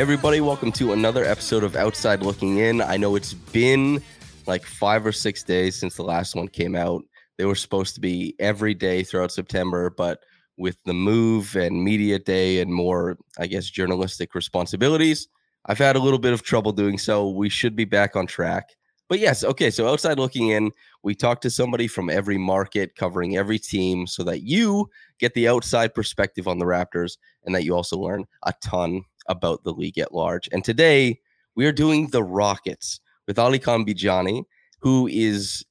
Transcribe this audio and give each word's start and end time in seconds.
Everybody, 0.00 0.40
welcome 0.40 0.72
to 0.72 0.94
another 0.94 1.26
episode 1.26 1.62
of 1.62 1.76
Outside 1.76 2.22
Looking 2.22 2.56
In. 2.56 2.80
I 2.80 2.96
know 2.96 3.16
it's 3.16 3.34
been 3.34 4.02
like 4.46 4.64
five 4.64 5.04
or 5.04 5.12
six 5.12 5.42
days 5.42 5.78
since 5.78 5.94
the 5.94 6.02
last 6.02 6.34
one 6.34 6.48
came 6.48 6.74
out. 6.74 7.04
They 7.36 7.44
were 7.44 7.54
supposed 7.54 7.96
to 7.96 8.00
be 8.00 8.34
every 8.38 8.72
day 8.72 9.04
throughout 9.04 9.30
September, 9.30 9.90
but 9.90 10.20
with 10.56 10.78
the 10.86 10.94
move 10.94 11.54
and 11.54 11.84
media 11.84 12.18
day 12.18 12.62
and 12.62 12.72
more, 12.72 13.18
I 13.38 13.46
guess, 13.46 13.68
journalistic 13.68 14.34
responsibilities, 14.34 15.28
I've 15.66 15.76
had 15.76 15.96
a 15.96 16.00
little 16.00 16.18
bit 16.18 16.32
of 16.32 16.42
trouble 16.42 16.72
doing 16.72 16.96
so. 16.96 17.28
We 17.28 17.50
should 17.50 17.76
be 17.76 17.84
back 17.84 18.16
on 18.16 18.26
track. 18.26 18.70
But 19.10 19.18
yes, 19.18 19.44
okay, 19.44 19.70
so 19.70 19.86
outside 19.86 20.18
looking 20.18 20.48
in, 20.48 20.70
we 21.02 21.14
talk 21.14 21.42
to 21.42 21.50
somebody 21.50 21.86
from 21.86 22.08
every 22.08 22.38
market, 22.38 22.96
covering 22.96 23.36
every 23.36 23.58
team, 23.58 24.06
so 24.06 24.24
that 24.24 24.44
you 24.44 24.88
get 25.18 25.34
the 25.34 25.46
outside 25.46 25.94
perspective 25.94 26.48
on 26.48 26.58
the 26.58 26.64
Raptors 26.64 27.18
and 27.44 27.54
that 27.54 27.64
you 27.64 27.74
also 27.74 27.98
learn 27.98 28.24
a 28.44 28.54
ton 28.62 29.02
about 29.30 29.64
the 29.64 29.72
league 29.72 29.98
at 29.98 30.12
large. 30.12 30.48
And 30.52 30.62
today 30.62 31.20
we 31.54 31.64
are 31.64 31.72
doing 31.72 32.08
the 32.08 32.22
Rockets 32.22 33.00
with 33.26 33.36
Alykhan 33.36 33.88
Bijani, 33.88 34.44
who 34.80 35.06
is, 35.06 35.64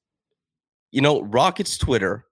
you 0.92 1.02
know, 1.02 1.22
Rockets 1.22 1.78
Twitter, 1.78 2.26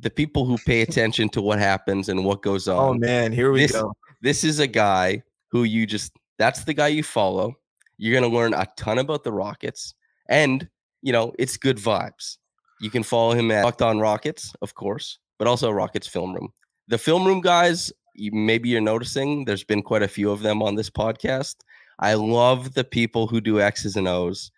the 0.00 0.10
people 0.10 0.44
who 0.44 0.58
pay 0.66 0.82
attention 0.82 1.28
to 1.30 1.40
what 1.40 1.58
happens 1.58 2.08
and 2.08 2.24
what 2.24 2.42
goes 2.42 2.68
oh, 2.68 2.76
on. 2.76 2.88
Oh 2.88 2.94
man, 2.94 3.32
here 3.32 3.52
we 3.52 3.60
this, 3.60 3.72
go. 3.72 3.92
This 4.20 4.44
is 4.44 4.58
a 4.58 4.66
guy 4.66 5.22
who 5.50 5.64
you 5.64 5.86
just 5.86 6.12
that's 6.38 6.64
the 6.64 6.74
guy 6.74 6.88
you 6.88 7.02
follow. 7.02 7.54
You're 7.96 8.20
gonna 8.20 8.32
learn 8.32 8.52
a 8.54 8.66
ton 8.76 8.98
about 8.98 9.24
the 9.24 9.32
Rockets, 9.32 9.94
and 10.28 10.68
you 11.02 11.12
know, 11.12 11.32
it's 11.38 11.56
good 11.56 11.78
vibes. 11.78 12.36
You 12.80 12.90
can 12.90 13.02
follow 13.02 13.32
him 13.32 13.50
at 13.50 13.64
Locked 13.64 13.82
On 13.82 13.98
Rockets, 13.98 14.52
of 14.62 14.74
course, 14.74 15.18
but 15.38 15.48
also 15.48 15.70
Rockets 15.70 16.06
Film 16.06 16.34
Room. 16.34 16.52
The 16.88 16.98
Film 16.98 17.26
Room 17.26 17.40
guys 17.40 17.92
you, 18.18 18.32
maybe 18.32 18.68
you're 18.68 18.80
noticing 18.80 19.44
there's 19.44 19.64
been 19.64 19.82
quite 19.82 20.02
a 20.02 20.08
few 20.08 20.30
of 20.30 20.42
them 20.42 20.62
on 20.62 20.74
this 20.74 20.90
podcast. 20.90 21.56
I 21.98 22.14
love 22.14 22.74
the 22.74 22.84
people 22.84 23.26
who 23.26 23.40
do 23.40 23.60
X's 23.60 23.96
and 23.96 24.08
O's. 24.08 24.50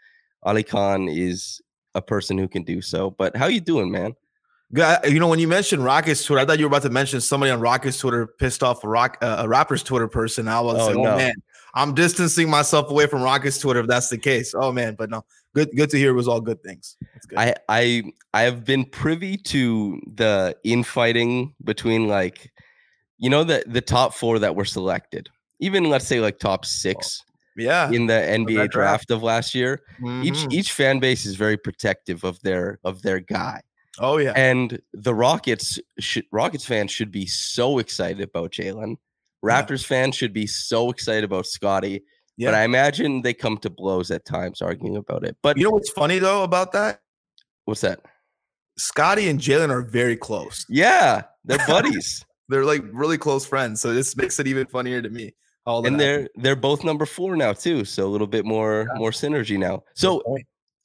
Alykhan 0.45 1.15
is 1.15 1.61
a 1.95 2.03
person 2.03 2.39
who 2.39 2.49
can 2.49 2.63
do 2.63 2.81
so. 2.81 3.11
But 3.11 3.37
how 3.37 3.47
you 3.47 3.61
doing, 3.61 3.91
man? 3.91 4.15
You 4.73 5.19
know, 5.19 5.27
when 5.27 5.41
you 5.41 5.49
mentioned 5.49 5.83
Rockets 5.83 6.25
Twitter, 6.25 6.41
I 6.41 6.45
thought 6.45 6.59
you 6.59 6.65
were 6.65 6.69
about 6.69 6.83
to 6.83 6.91
mention 6.91 7.21
somebody 7.21 7.51
on 7.51 7.61
Rockets 7.61 7.99
Twitter 7.99 8.29
pissed 8.39 8.63
off 8.63 8.85
a 8.85 8.89
rock 8.89 9.19
uh, 9.21 9.39
a 9.41 9.49
rapper's 9.49 9.83
Twitter 9.83 10.07
person. 10.07 10.47
I 10.47 10.61
was 10.61 10.77
oh, 10.79 10.87
like, 10.87 10.97
oh 10.97 11.03
no. 11.03 11.17
man, 11.17 11.35
I'm 11.75 11.93
distancing 11.93 12.49
myself 12.49 12.89
away 12.89 13.07
from 13.07 13.23
Rockets 13.23 13.59
Twitter 13.59 13.81
if 13.81 13.89
that's 13.89 14.11
the 14.11 14.19
case. 14.19 14.55
Oh 14.55 14.71
man, 14.71 14.95
but 14.97 15.11
no, 15.11 15.25
good 15.57 15.71
good 15.75 15.91
to 15.91 15.99
hear 15.99 16.11
it 16.11 16.15
was 16.15 16.29
all 16.29 16.41
good 16.41 16.63
things. 16.63 16.97
Good. 17.27 17.39
I 17.39 17.55
I 17.69 18.13
I 18.33 18.43
have 18.43 18.65
been 18.65 18.85
privy 18.85 19.37
to 19.39 20.01
the 20.15 20.57
infighting 20.63 21.53
between 21.65 22.07
like 22.07 22.53
you 23.21 23.31
know 23.31 23.45
the 23.45 23.63
the 23.67 23.83
top 23.83 24.15
four 24.15 24.39
that 24.39 24.57
were 24.57 24.65
selected, 24.65 25.29
even 25.61 25.89
let's 25.91 26.07
say 26.07 26.21
like 26.21 26.39
top 26.39 26.65
six, 26.65 27.23
yeah, 27.57 27.91
in 27.91 28.07
the 28.07 28.15
NBA 28.15 28.55
draft. 28.55 28.73
draft 28.73 29.11
of 29.11 29.23
last 29.23 29.55
year. 29.55 29.83
Mm-hmm. 30.01 30.25
Each 30.25 30.47
each 30.51 30.73
fan 30.73 30.99
base 30.99 31.27
is 31.27 31.37
very 31.37 31.59
protective 31.59 32.25
of 32.25 32.41
their 32.41 32.81
of 32.83 33.03
their 33.03 33.21
guy. 33.21 33.61
Oh 33.99 34.17
yeah, 34.17 34.33
and 34.35 34.81
the 34.95 35.15
Rockets 35.15 35.79
should 35.99 36.25
Rockets 36.33 36.65
fans 36.65 36.91
should 36.91 37.13
be 37.13 37.27
so 37.27 37.79
excited 37.79 38.23
about 38.23 38.53
Jalen. 38.53 38.97
Raptors 39.45 39.83
yeah. 39.83 39.89
fans 39.89 40.17
should 40.17 40.33
be 40.33 40.47
so 40.47 40.91
excited 40.91 41.25
about 41.25 41.47
Scottie. 41.47 42.03
Yeah. 42.39 42.49
But 42.49 42.55
I 42.55 42.63
imagine 42.63 43.21
they 43.21 43.35
come 43.35 43.59
to 43.59 43.69
blows 43.69 44.11
at 44.11 44.25
times 44.25 44.63
arguing 44.63 44.97
about 44.97 45.25
it. 45.25 45.37
But 45.43 45.59
you 45.59 45.65
know 45.65 45.71
what's 45.71 45.91
funny 45.91 46.19
though 46.19 46.43
about 46.43 46.73
that? 46.73 47.03
What's 47.67 47.83
that? 47.83 48.01
Scottie 48.79 49.29
and 49.29 49.39
Jalen 49.39 49.69
are 49.69 49.83
very 49.83 50.17
close. 50.17 50.65
Yeah, 50.71 51.23
they're 51.45 51.59
buddies. 51.67 52.25
They're 52.51 52.65
like 52.65 52.83
really 52.93 53.19
close 53.19 53.47
friends, 53.47 53.81
so 53.81 53.95
this 53.95 54.17
makes 54.17 54.39
it 54.39 54.47
even 54.47 54.67
funnier 54.67 55.01
to 55.01 55.09
me. 55.09 55.35
All 55.67 55.87
and 55.87 56.01
they're 56.01 56.23
happened. 56.23 56.45
they're 56.45 56.57
both 56.57 56.85
number 56.85 57.07
four 57.07 57.37
now 57.37 57.53
too, 57.53 57.85
so 57.85 58.07
a 58.07 58.09
little 58.09 58.27
bit 58.27 58.45
more 58.45 58.87
yeah. 58.93 58.99
more 58.99 59.11
synergy 59.11 59.59
now. 59.59 59.85
So, 59.95 60.23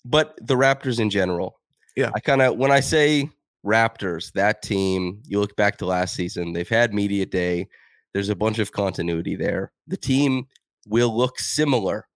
but 0.03 0.37
the 0.41 0.55
Raptors 0.55 0.99
in 0.99 1.09
general, 1.09 1.59
yeah, 1.95 2.11
I 2.13 2.19
kind 2.19 2.41
of 2.41 2.57
when 2.57 2.71
I 2.71 2.81
say 2.81 3.29
Raptors, 3.65 4.31
that 4.33 4.61
team, 4.61 5.21
you 5.25 5.39
look 5.39 5.55
back 5.55 5.77
to 5.77 5.85
last 5.85 6.13
season, 6.13 6.53
they've 6.53 6.69
had 6.69 6.93
media 6.93 7.25
day. 7.25 7.67
There's 8.13 8.29
a 8.29 8.35
bunch 8.35 8.59
of 8.59 8.71
continuity 8.71 9.35
there. 9.35 9.71
The 9.87 9.97
team 9.97 10.47
will 10.87 11.15
look 11.15 11.39
similar. 11.39 12.07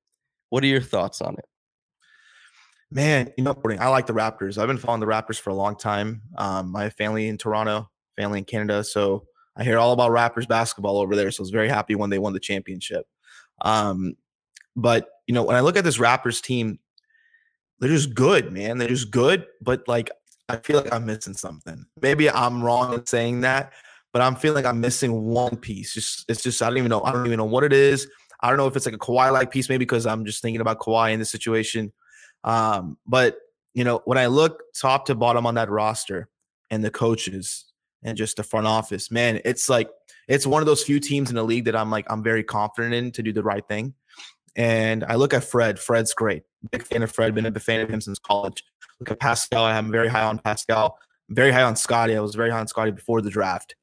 What 0.49 0.63
are 0.63 0.67
your 0.67 0.81
thoughts 0.81 1.21
on 1.21 1.33
it? 1.33 1.45
Man, 2.91 3.31
you 3.38 3.43
know, 3.43 3.55
I 3.79 3.88
like 3.89 4.07
the 4.07 4.13
Raptors. 4.13 4.57
I've 4.57 4.67
been 4.67 4.77
following 4.77 5.01
the 5.01 5.05
Raptors 5.05 5.39
for 5.39 5.49
a 5.49 5.55
long 5.55 5.75
time. 5.75 6.21
Um, 6.38 6.71
my 6.71 6.89
family 6.89 7.27
in 7.27 7.38
Toronto, 7.38 7.89
family 8.17 8.39
in 8.39 8.45
Canada, 8.45 8.83
so 8.83 9.25
I 9.59 9.63
hear 9.63 9.77
all 9.77 9.91
about 9.91 10.11
Raptors 10.11 10.47
basketball 10.47 10.97
over 10.97 11.15
there, 11.17 11.29
so 11.31 11.41
I 11.41 11.43
was 11.43 11.49
very 11.49 11.67
happy 11.67 11.93
when 11.93 12.09
they 12.09 12.17
won 12.17 12.31
the 12.31 12.39
championship. 12.39 13.05
Um, 13.61 14.15
but 14.75 15.09
you 15.27 15.33
know, 15.33 15.43
when 15.43 15.57
I 15.57 15.59
look 15.59 15.75
at 15.75 15.83
this 15.83 15.97
Raptors 15.97 16.41
team, 16.41 16.79
they're 17.79 17.89
just 17.89 18.13
good, 18.13 18.53
man. 18.53 18.77
They're 18.77 18.87
just 18.87 19.11
good, 19.11 19.45
but 19.61 19.85
like 19.87 20.09
I 20.47 20.55
feel 20.55 20.81
like 20.81 20.93
I'm 20.93 21.05
missing 21.05 21.33
something. 21.33 21.85
Maybe 22.01 22.29
I'm 22.29 22.63
wrong 22.63 22.93
in 22.93 23.05
saying 23.05 23.41
that, 23.41 23.73
but 24.13 24.21
I'm 24.21 24.35
feeling 24.35 24.63
like 24.63 24.71
I'm 24.71 24.79
missing 24.79 25.25
one 25.25 25.57
piece. 25.57 25.93
Just 25.93 26.25
it's 26.29 26.41
just 26.41 26.61
I 26.61 26.67
don't 26.67 26.77
even 26.77 26.89
know. 26.89 27.03
I 27.03 27.11
don't 27.11 27.25
even 27.25 27.37
know 27.37 27.45
what 27.45 27.65
it 27.65 27.73
is. 27.73 28.07
I 28.41 28.47
don't 28.47 28.57
know 28.57 28.67
if 28.67 28.77
it's 28.77 28.85
like 28.85 28.95
a 28.95 28.99
Kawhi 28.99 29.31
like 29.33 29.51
piece, 29.51 29.67
maybe 29.67 29.79
because 29.79 30.05
I'm 30.05 30.23
just 30.23 30.41
thinking 30.41 30.61
about 30.61 30.79
Kawhi 30.79 31.11
in 31.11 31.19
this 31.19 31.29
situation. 31.29 31.91
Um, 32.45 32.97
but 33.05 33.37
you 33.73 33.83
know, 33.83 34.01
when 34.05 34.17
I 34.17 34.27
look 34.27 34.63
top 34.73 35.05
to 35.07 35.15
bottom 35.15 35.45
on 35.45 35.55
that 35.55 35.69
roster 35.69 36.29
and 36.69 36.83
the 36.83 36.89
coaches, 36.89 37.65
and 38.03 38.17
just 38.17 38.37
the 38.37 38.43
front 38.43 38.67
office. 38.67 39.11
Man, 39.11 39.41
it's 39.45 39.69
like 39.69 39.89
it's 40.27 40.45
one 40.45 40.61
of 40.61 40.65
those 40.65 40.83
few 40.83 40.99
teams 40.99 41.29
in 41.29 41.35
the 41.35 41.43
league 41.43 41.65
that 41.65 41.75
I'm 41.75 41.91
like 41.91 42.05
I'm 42.09 42.23
very 42.23 42.43
confident 42.43 42.93
in 42.93 43.11
to 43.13 43.23
do 43.23 43.33
the 43.33 43.43
right 43.43 43.67
thing. 43.67 43.93
And 44.55 45.03
I 45.03 45.15
look 45.15 45.33
at 45.33 45.43
Fred. 45.43 45.79
Fred's 45.79 46.13
great. 46.13 46.43
Big 46.71 46.83
fan 46.83 47.03
of 47.03 47.11
Fred. 47.11 47.33
Been 47.33 47.45
a 47.45 47.51
big 47.51 47.63
fan 47.63 47.81
of 47.81 47.89
him 47.89 48.01
since 48.01 48.19
college. 48.19 48.63
Look 48.99 49.11
at 49.11 49.19
Pascal. 49.19 49.63
I'm 49.63 49.91
very 49.91 50.09
high 50.09 50.23
on 50.23 50.39
Pascal. 50.39 50.97
Very 51.29 51.51
high 51.51 51.61
on 51.61 51.75
Scottie. 51.75 52.15
I 52.15 52.19
was 52.19 52.35
very 52.35 52.49
high 52.49 52.59
on 52.59 52.67
Scottie 52.67 52.91
before 52.91 53.21
the 53.21 53.29
draft. 53.29 53.75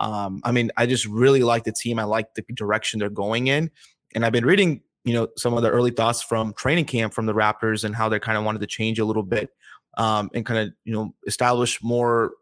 Um, 0.00 0.40
I 0.42 0.50
mean, 0.50 0.72
I 0.76 0.86
just 0.86 1.06
really 1.06 1.42
like 1.42 1.64
the 1.64 1.72
team. 1.72 1.98
I 1.98 2.04
like 2.04 2.34
the 2.34 2.42
direction 2.54 2.98
they're 2.98 3.10
going 3.10 3.46
in. 3.46 3.70
And 4.14 4.24
I've 4.24 4.32
been 4.32 4.46
reading, 4.46 4.82
you 5.04 5.14
know, 5.14 5.28
some 5.36 5.54
of 5.54 5.62
the 5.62 5.70
early 5.70 5.90
thoughts 5.90 6.22
from 6.22 6.52
training 6.54 6.86
camp 6.86 7.14
from 7.14 7.26
the 7.26 7.34
Raptors 7.34 7.84
and 7.84 7.94
how 7.94 8.08
they 8.08 8.18
kind 8.18 8.38
of 8.38 8.44
wanted 8.44 8.60
to 8.60 8.66
change 8.66 8.98
a 8.98 9.04
little 9.04 9.22
bit 9.22 9.50
um, 9.98 10.30
and 10.34 10.44
kind 10.44 10.60
of, 10.60 10.74
you 10.84 10.92
know, 10.92 11.14
establish 11.26 11.82
more 11.82 12.32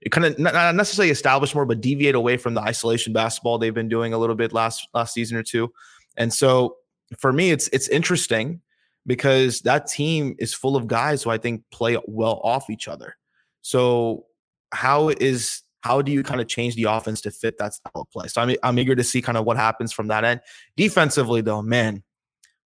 it 0.00 0.10
kind 0.10 0.26
of 0.26 0.38
not 0.38 0.74
necessarily 0.74 1.10
establish 1.10 1.54
more, 1.54 1.66
but 1.66 1.80
deviate 1.80 2.14
away 2.14 2.36
from 2.36 2.54
the 2.54 2.60
isolation 2.60 3.12
basketball 3.12 3.58
they've 3.58 3.74
been 3.74 3.88
doing 3.88 4.12
a 4.12 4.18
little 4.18 4.36
bit 4.36 4.52
last 4.52 4.88
last 4.94 5.12
season 5.14 5.36
or 5.36 5.42
two. 5.42 5.72
And 6.16 6.32
so 6.32 6.76
for 7.18 7.32
me, 7.32 7.50
it's 7.50 7.68
it's 7.68 7.88
interesting 7.88 8.60
because 9.06 9.60
that 9.62 9.86
team 9.86 10.36
is 10.38 10.54
full 10.54 10.76
of 10.76 10.86
guys 10.86 11.22
who 11.22 11.30
I 11.30 11.38
think 11.38 11.64
play 11.72 11.96
well 12.06 12.40
off 12.44 12.70
each 12.70 12.86
other. 12.86 13.16
So 13.62 14.26
how 14.72 15.08
is 15.08 15.62
how 15.80 16.02
do 16.02 16.12
you 16.12 16.22
kind 16.22 16.40
of 16.40 16.48
change 16.48 16.74
the 16.74 16.84
offense 16.84 17.20
to 17.22 17.30
fit 17.30 17.58
that 17.58 17.74
style 17.74 18.02
of 18.02 18.10
play? 18.10 18.28
So 18.28 18.40
I'm 18.40 18.54
I'm 18.62 18.78
eager 18.78 18.94
to 18.94 19.04
see 19.04 19.22
kind 19.22 19.38
of 19.38 19.44
what 19.44 19.56
happens 19.56 19.92
from 19.92 20.08
that 20.08 20.24
end. 20.24 20.40
Defensively, 20.76 21.40
though, 21.40 21.62
man, 21.62 22.02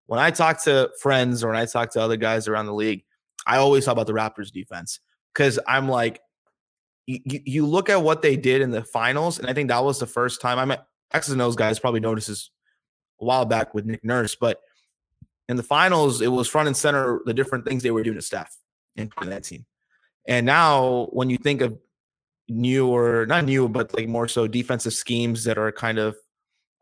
when 0.07 0.19
I 0.19 0.31
talk 0.31 0.63
to 0.65 0.91
friends 1.01 1.45
or 1.45 1.49
when 1.49 1.57
I 1.57 1.67
talk 1.67 1.93
to 1.93 2.01
other 2.01 2.17
guys 2.17 2.49
around 2.49 2.67
the 2.67 2.75
league, 2.75 3.05
I 3.47 3.59
always 3.59 3.85
talk 3.85 3.93
about 3.93 4.07
the 4.07 4.13
Raptors 4.13 4.51
defense 4.51 5.01
because 5.33 5.59
I'm 5.69 5.89
like, 5.89 6.21
you, 7.25 7.41
you 7.45 7.67
look 7.67 7.89
at 7.89 8.03
what 8.03 8.23
they 8.23 8.37
did 8.37 8.63
in 8.63 8.71
the 8.71 8.85
finals, 8.85 9.39
and 9.39 9.49
I 9.49 9.53
think 9.53 9.69
that 9.69 9.83
was 9.83 9.99
the 9.99 10.07
first 10.07 10.41
time 10.41 10.59
I 10.59 10.65
met 10.65 10.87
X's 11.13 11.33
and 11.33 11.43
O's 11.43 11.57
guys 11.57 11.79
probably 11.79 12.01
noticed 12.01 12.29
this 12.29 12.51
a 13.21 13.25
while 13.25 13.45
back 13.45 13.75
with 13.75 13.85
Nick 13.85 14.05
Nurse, 14.05 14.35
but 14.35 14.61
in 15.49 15.57
the 15.57 15.63
finals, 15.63 16.21
it 16.21 16.29
was 16.29 16.47
front 16.47 16.69
and 16.69 16.77
center 16.77 17.21
the 17.27 17.35
different 17.35 17.67
things 17.67 17.83
they 17.83 17.91
were 17.91 18.05
doing 18.05 18.17
to 18.17 18.23
Steph 18.23 18.57
in 18.97 19.11
that 19.23 19.45
team. 19.45 19.67
And 20.27 20.47
now, 20.47 21.09
when 21.11 21.29
you 21.29 21.39
think 21.39 21.61
of 21.61 21.77
new 22.49 22.89
or 22.89 23.27
not 23.27 23.45
new, 23.45 23.69
but 23.69 23.93
like 23.95 24.09
more 24.09 24.29
so 24.29 24.47
defensive 24.47 24.93
schemes 24.93 25.45
that 25.45 25.59
are 25.59 25.73
kind 25.73 25.99
of 25.99 26.17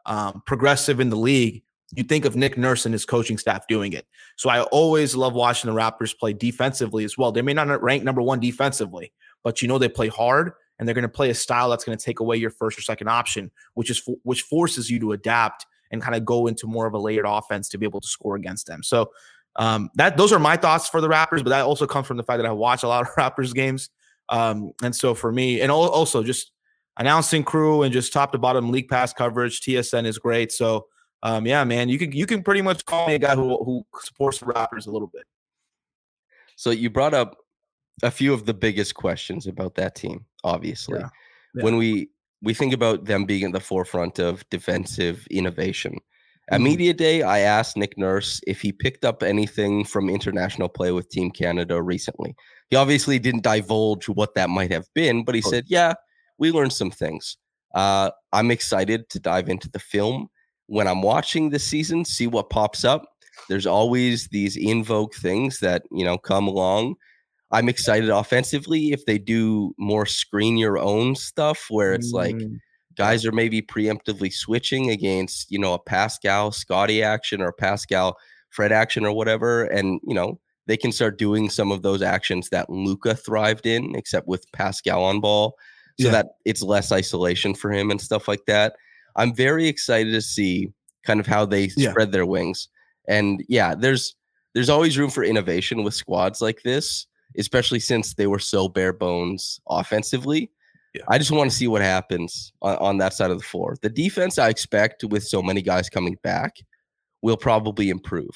um, 0.04 0.42
progressive 0.46 1.00
in 1.00 1.08
the 1.08 1.16
league, 1.16 1.62
you 1.94 2.02
think 2.02 2.24
of 2.24 2.36
Nick 2.36 2.58
Nurse 2.58 2.84
and 2.84 2.92
his 2.92 3.06
coaching 3.06 3.38
staff 3.38 3.66
doing 3.68 3.94
it. 3.94 4.06
So 4.36 4.50
I 4.50 4.62
always 4.64 5.16
love 5.16 5.34
watching 5.34 5.70
the 5.70 5.76
Raptors 5.76 6.16
play 6.16 6.34
defensively 6.34 7.04
as 7.04 7.16
well. 7.16 7.32
They 7.32 7.42
may 7.42 7.54
not 7.54 7.82
rank 7.82 8.04
number 8.04 8.20
one 8.20 8.40
defensively, 8.40 9.12
but 9.44 9.62
you 9.62 9.68
know 9.68 9.78
they 9.78 9.88
play 9.88 10.08
hard 10.08 10.52
and 10.78 10.86
they're 10.86 10.94
going 10.94 11.02
to 11.02 11.08
play 11.08 11.30
a 11.30 11.34
style 11.34 11.70
that's 11.70 11.84
going 11.84 11.96
to 11.96 12.04
take 12.04 12.20
away 12.20 12.36
your 12.36 12.50
first 12.50 12.78
or 12.78 12.82
second 12.82 13.08
option, 13.08 13.50
which 13.74 13.90
is 13.90 14.02
which 14.22 14.42
forces 14.42 14.90
you 14.90 14.98
to 15.00 15.12
adapt 15.12 15.66
and 15.90 16.02
kind 16.02 16.14
of 16.14 16.24
go 16.24 16.46
into 16.46 16.66
more 16.66 16.86
of 16.86 16.94
a 16.94 16.98
layered 16.98 17.24
offense 17.26 17.68
to 17.70 17.78
be 17.78 17.86
able 17.86 18.00
to 18.00 18.08
score 18.08 18.36
against 18.36 18.66
them. 18.66 18.82
So 18.82 19.10
um, 19.56 19.90
that 19.94 20.16
those 20.16 20.32
are 20.32 20.38
my 20.38 20.56
thoughts 20.56 20.88
for 20.88 21.00
the 21.00 21.08
Raptors, 21.08 21.42
but 21.42 21.50
that 21.50 21.64
also 21.64 21.86
comes 21.86 22.06
from 22.06 22.16
the 22.16 22.22
fact 22.22 22.38
that 22.38 22.46
I 22.46 22.52
watch 22.52 22.82
a 22.82 22.88
lot 22.88 23.02
of 23.02 23.08
Raptors 23.16 23.54
games. 23.54 23.90
Um, 24.28 24.72
and 24.82 24.94
so 24.94 25.14
for 25.14 25.32
me, 25.32 25.60
and 25.60 25.72
also 25.72 26.22
just 26.22 26.52
announcing 26.98 27.42
crew 27.42 27.82
and 27.82 27.92
just 27.92 28.12
top 28.12 28.32
to 28.32 28.38
bottom 28.38 28.70
league 28.70 28.88
pass 28.88 29.12
coverage, 29.12 29.60
TSN 29.62 30.04
is 30.04 30.18
great. 30.18 30.52
So 30.52 30.86
um, 31.22 31.46
yeah, 31.46 31.64
man, 31.64 31.88
you 31.88 31.98
can 31.98 32.12
you 32.12 32.26
can 32.26 32.42
pretty 32.42 32.62
much 32.62 32.84
call 32.84 33.08
me 33.08 33.14
a 33.14 33.18
guy 33.18 33.34
who 33.34 33.62
who 33.64 33.84
supports 34.00 34.38
the 34.38 34.46
Raptors 34.46 34.86
a 34.86 34.90
little 34.90 35.08
bit. 35.08 35.24
So 36.56 36.70
you 36.70 36.90
brought 36.90 37.14
up 37.14 37.37
a 38.02 38.10
few 38.10 38.32
of 38.32 38.46
the 38.46 38.54
biggest 38.54 38.94
questions 38.94 39.46
about 39.46 39.74
that 39.76 39.94
team, 39.94 40.24
obviously. 40.44 40.98
Yeah. 41.00 41.08
Yeah. 41.54 41.64
When 41.64 41.76
we 41.76 42.10
we 42.42 42.54
think 42.54 42.72
about 42.72 43.06
them 43.06 43.24
being 43.24 43.44
at 43.44 43.52
the 43.52 43.60
forefront 43.60 44.18
of 44.20 44.48
defensive 44.50 45.26
innovation, 45.30 45.98
At 46.50 46.60
Mhm. 46.60 46.64
media 46.64 46.94
day, 46.94 47.20
I 47.22 47.40
asked 47.40 47.76
Nick 47.76 47.98
Nurse 47.98 48.40
if 48.46 48.62
he 48.62 48.72
picked 48.72 49.04
up 49.04 49.22
anything 49.22 49.84
from 49.84 50.08
international 50.08 50.70
play 50.70 50.92
with 50.92 51.10
Team 51.10 51.30
Canada 51.30 51.82
recently. 51.82 52.34
He 52.70 52.76
obviously 52.76 53.18
didn't 53.18 53.42
divulge 53.42 54.08
what 54.08 54.34
that 54.34 54.48
might 54.48 54.72
have 54.72 54.86
been, 54.94 55.24
but 55.24 55.34
he 55.34 55.42
said, 55.42 55.64
"Yeah, 55.68 55.92
we 56.38 56.50
learned 56.50 56.72
some 56.72 56.90
things." 56.90 57.36
Uh, 57.74 58.12
I'm 58.32 58.50
excited 58.50 59.10
to 59.10 59.18
dive 59.20 59.50
into 59.50 59.68
the 59.68 59.78
film 59.78 60.28
when 60.68 60.86
I'm 60.88 61.02
watching 61.02 61.50
this 61.50 61.64
season, 61.64 62.06
see 62.06 62.26
what 62.26 62.48
pops 62.48 62.82
up. 62.82 63.04
There's 63.50 63.66
always 63.66 64.28
these 64.28 64.56
invoke 64.56 65.14
things 65.16 65.58
that 65.60 65.82
you 65.92 66.04
know 66.04 66.16
come 66.16 66.48
along. 66.48 66.94
I'm 67.50 67.68
excited 67.68 68.10
offensively 68.10 68.92
if 68.92 69.06
they 69.06 69.18
do 69.18 69.74
more 69.78 70.06
screen 70.06 70.56
your 70.58 70.78
own 70.78 71.14
stuff 71.16 71.66
where 71.70 71.94
it's 71.94 72.12
like 72.12 72.36
Mm, 72.36 72.60
guys 72.96 73.24
are 73.24 73.32
maybe 73.32 73.62
preemptively 73.62 74.32
switching 74.32 74.90
against 74.90 75.50
you 75.50 75.58
know 75.58 75.74
a 75.74 75.78
Pascal 75.78 76.52
Scottie 76.52 77.02
action 77.02 77.40
or 77.40 77.52
Pascal 77.52 78.16
Fred 78.50 78.72
action 78.72 79.04
or 79.04 79.12
whatever, 79.12 79.64
and 79.64 80.00
you 80.06 80.14
know 80.14 80.38
they 80.66 80.76
can 80.76 80.92
start 80.92 81.18
doing 81.18 81.48
some 81.48 81.72
of 81.72 81.82
those 81.82 82.02
actions 82.02 82.50
that 82.50 82.68
Luka 82.70 83.14
thrived 83.14 83.66
in, 83.66 83.94
except 83.96 84.28
with 84.28 84.44
Pascal 84.52 85.02
on 85.04 85.20
ball, 85.20 85.54
so 85.98 86.08
Yeah. 86.08 86.12
that 86.12 86.26
it's 86.44 86.62
less 86.62 86.92
isolation 86.92 87.54
for 87.54 87.72
him 87.72 87.90
and 87.90 88.00
stuff 88.00 88.28
like 88.28 88.44
that. 88.46 88.76
I'm 89.16 89.34
very 89.34 89.66
excited 89.68 90.12
to 90.12 90.20
see 90.22 90.68
kind 91.04 91.20
of 91.20 91.26
how 91.26 91.46
they 91.46 91.70
Yeah. 91.76 91.90
spread 91.90 92.12
their 92.12 92.26
wings, 92.26 92.68
and 93.08 93.42
yeah, 93.48 93.74
there's 93.74 94.14
there's 94.54 94.68
always 94.70 94.98
room 94.98 95.10
for 95.10 95.24
innovation 95.24 95.84
with 95.84 95.94
squads 95.94 96.40
like 96.42 96.62
this, 96.62 97.06
especially 97.38 97.80
since 97.80 98.14
they 98.14 98.26
were 98.26 98.38
so 98.38 98.68
bare 98.68 98.92
bones 98.92 99.60
offensively. 99.68 100.50
Yeah. 100.94 101.02
I 101.08 101.18
just 101.18 101.30
want 101.30 101.50
to 101.50 101.56
see 101.56 101.68
what 101.68 101.82
happens 101.82 102.52
on, 102.62 102.76
on 102.76 102.98
that 102.98 103.12
side 103.12 103.30
of 103.30 103.38
the 103.38 103.44
floor. 103.44 103.76
The 103.82 103.90
defense, 103.90 104.38
I 104.38 104.48
expect, 104.48 105.04
with 105.04 105.22
so 105.24 105.42
many 105.42 105.62
guys 105.62 105.88
coming 105.90 106.16
back, 106.22 106.56
will 107.22 107.36
probably 107.36 107.90
improve. 107.90 108.30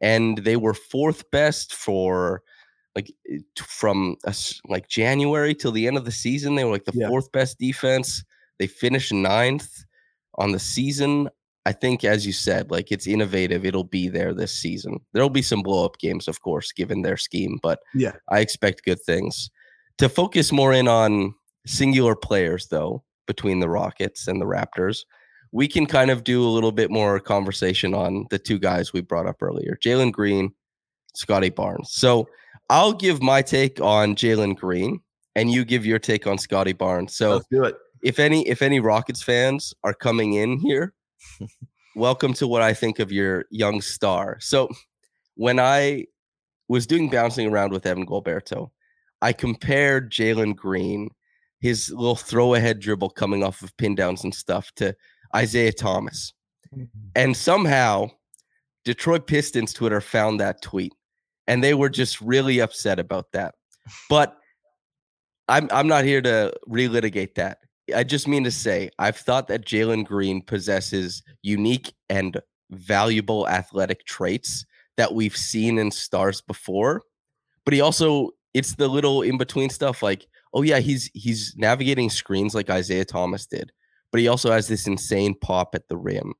And 0.00 0.38
they 0.38 0.56
were 0.56 0.74
fourth 0.74 1.30
best 1.30 1.74
for 1.74 2.42
like 2.96 3.10
eh, 3.30 3.38
t- 3.56 3.64
from 3.66 4.16
a 4.24 4.34
like 4.68 4.88
January 4.88 5.54
till 5.54 5.70
the 5.72 5.86
end 5.86 5.96
of 5.96 6.04
the 6.04 6.10
season. 6.12 6.56
They 6.56 6.64
were 6.64 6.72
like 6.72 6.84
the 6.84 6.92
Yeah. 6.94 7.08
fourth 7.08 7.30
best 7.32 7.58
defense. 7.58 8.24
They 8.58 8.66
finished 8.66 9.12
ninth 9.12 9.84
on 10.36 10.52
the 10.52 10.58
season. 10.58 11.28
I 11.64 11.72
think, 11.72 12.02
as 12.04 12.26
you 12.26 12.32
said, 12.32 12.70
like 12.70 12.90
it's 12.90 13.06
innovative. 13.06 13.64
It'll 13.64 13.84
be 13.84 14.08
there 14.08 14.34
this 14.34 14.52
season. 14.52 14.98
There'll 15.12 15.30
be 15.30 15.42
some 15.42 15.62
blow 15.62 15.84
up 15.84 15.98
games, 15.98 16.26
of 16.26 16.40
course, 16.42 16.72
given 16.72 17.02
their 17.02 17.16
scheme, 17.16 17.58
but 17.62 17.78
Yeah. 17.94 18.12
I 18.30 18.40
expect 18.40 18.84
good 18.84 19.00
things. 19.02 19.48
To 19.98 20.08
focus 20.08 20.50
more 20.50 20.72
in 20.72 20.88
on 20.88 21.34
singular 21.66 22.16
players, 22.16 22.66
though, 22.68 23.04
between 23.28 23.60
the 23.60 23.68
Rockets 23.68 24.26
and 24.26 24.40
the 24.40 24.44
Raptors, 24.46 25.00
we 25.52 25.68
can 25.68 25.86
kind 25.86 26.10
of 26.10 26.24
do 26.24 26.42
a 26.42 26.48
little 26.50 26.72
bit 26.72 26.90
more 26.90 27.20
conversation 27.20 27.94
on 27.94 28.26
the 28.30 28.38
two 28.38 28.58
guys 28.58 28.92
we 28.92 29.00
brought 29.02 29.26
up 29.28 29.40
earlier 29.42 29.78
Jalen 29.84 30.10
Green, 30.10 30.52
Scottie 31.14 31.50
Barnes. 31.50 31.90
So 31.92 32.26
I'll 32.70 32.92
give 32.94 33.22
my 33.22 33.42
take 33.42 33.80
on 33.80 34.16
Jalen 34.16 34.56
Green, 34.56 34.98
and 35.36 35.50
you 35.50 35.64
give 35.64 35.86
your 35.86 35.98
take 36.00 36.26
on 36.26 36.38
Scottie 36.38 36.72
Barnes. 36.72 37.14
So 37.14 37.34
Let's 37.34 37.46
do 37.50 37.64
it. 37.64 37.76
if 38.02 38.18
any 38.18 38.48
if 38.48 38.62
any 38.62 38.80
Rockets 38.80 39.22
fans 39.22 39.72
are 39.84 39.94
coming 39.94 40.32
in 40.32 40.58
here, 40.58 40.94
welcome 41.96 42.32
to 42.34 42.46
what 42.46 42.62
I 42.62 42.74
think 42.74 42.98
of 42.98 43.12
your 43.12 43.44
young 43.50 43.80
star. 43.80 44.38
So 44.40 44.68
when 45.34 45.58
I 45.58 46.06
was 46.68 46.86
doing 46.86 47.08
bouncing 47.08 47.48
around 47.48 47.72
with 47.72 47.86
Evan 47.86 48.06
Gilberto, 48.06 48.70
I 49.20 49.32
compared 49.32 50.10
Jalen 50.10 50.56
Green, 50.56 51.10
his 51.60 51.90
little 51.90 52.16
throw 52.16 52.54
ahead 52.54 52.80
dribble 52.80 53.10
coming 53.10 53.42
off 53.42 53.62
of 53.62 53.76
pin 53.76 53.94
downs 53.94 54.24
and 54.24 54.34
stuff, 54.34 54.72
to 54.76 54.96
Isaiah 55.34 55.72
Thomas. 55.72 56.32
Mm-hmm. 56.74 56.84
And 57.14 57.36
somehow 57.36 58.10
Detroit 58.84 59.26
Pistons 59.26 59.72
Twitter 59.72 60.00
found 60.00 60.40
that 60.40 60.62
tweet 60.62 60.92
and 61.46 61.62
they 61.62 61.74
were 61.74 61.88
just 61.88 62.20
really 62.20 62.60
upset 62.60 62.98
about 62.98 63.32
that. 63.32 63.54
But 64.08 64.36
I'm 65.48 65.68
I'm 65.72 65.88
not 65.88 66.04
here 66.04 66.22
to 66.22 66.52
relitigate 66.68 67.34
that. 67.34 67.58
I 67.94 68.04
just 68.04 68.28
mean 68.28 68.44
to 68.44 68.50
say 68.50 68.90
I've 68.98 69.16
thought 69.16 69.48
that 69.48 69.66
Jalen 69.66 70.04
Green 70.04 70.42
possesses 70.42 71.22
unique 71.42 71.92
and 72.08 72.40
valuable 72.70 73.48
athletic 73.48 74.04
traits 74.06 74.64
that 74.96 75.14
we've 75.14 75.36
seen 75.36 75.78
in 75.78 75.90
stars 75.90 76.40
before. 76.40 77.02
But 77.64 77.74
he 77.74 77.80
also 77.80 78.30
it's 78.54 78.74
the 78.74 78.88
little 78.88 79.22
in 79.22 79.38
between 79.38 79.70
stuff 79.70 80.02
like, 80.02 80.26
oh 80.54 80.62
yeah, 80.62 80.78
he's 80.78 81.10
he's 81.14 81.54
navigating 81.56 82.10
screens 82.10 82.54
like 82.54 82.70
Isaiah 82.70 83.04
Thomas 83.04 83.46
did, 83.46 83.72
but 84.10 84.20
he 84.20 84.28
also 84.28 84.52
has 84.52 84.68
this 84.68 84.86
insane 84.86 85.34
pop 85.40 85.74
at 85.74 85.88
the 85.88 85.96
rim 85.96 86.34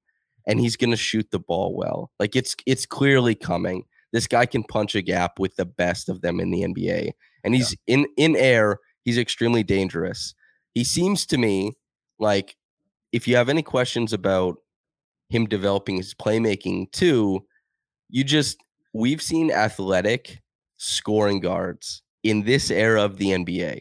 and 0.46 0.60
he's 0.60 0.76
going 0.76 0.90
to 0.90 0.96
shoot 0.96 1.30
the 1.30 1.38
ball 1.38 1.74
well. 1.74 2.10
Like 2.18 2.36
it's 2.36 2.56
it's 2.66 2.86
clearly 2.86 3.34
coming. 3.34 3.84
This 4.12 4.26
guy 4.26 4.46
can 4.46 4.62
punch 4.64 4.94
a 4.94 5.02
gap 5.02 5.38
with 5.38 5.56
the 5.56 5.64
best 5.64 6.08
of 6.08 6.20
them 6.20 6.38
in 6.38 6.50
the 6.50 6.62
NBA. 6.62 7.12
And 7.44 7.54
he's 7.54 7.76
in 7.86 8.06
in 8.16 8.36
air, 8.36 8.78
he's 9.04 9.18
extremely 9.18 9.62
dangerous. 9.62 10.34
He 10.74 10.84
seems 10.84 11.26
to 11.26 11.38
me 11.38 11.72
like 12.18 12.56
if 13.12 13.28
you 13.28 13.36
have 13.36 13.48
any 13.48 13.62
questions 13.62 14.12
about 14.12 14.56
him 15.28 15.46
developing 15.46 15.96
his 15.96 16.14
playmaking 16.14 16.90
too, 16.92 17.44
you 18.08 18.24
just 18.24 18.58
we've 18.92 19.22
seen 19.22 19.50
athletic 19.50 20.40
scoring 20.76 21.40
guards 21.40 22.02
in 22.22 22.44
this 22.44 22.70
era 22.70 23.02
of 23.02 23.18
the 23.18 23.28
NBA. 23.28 23.80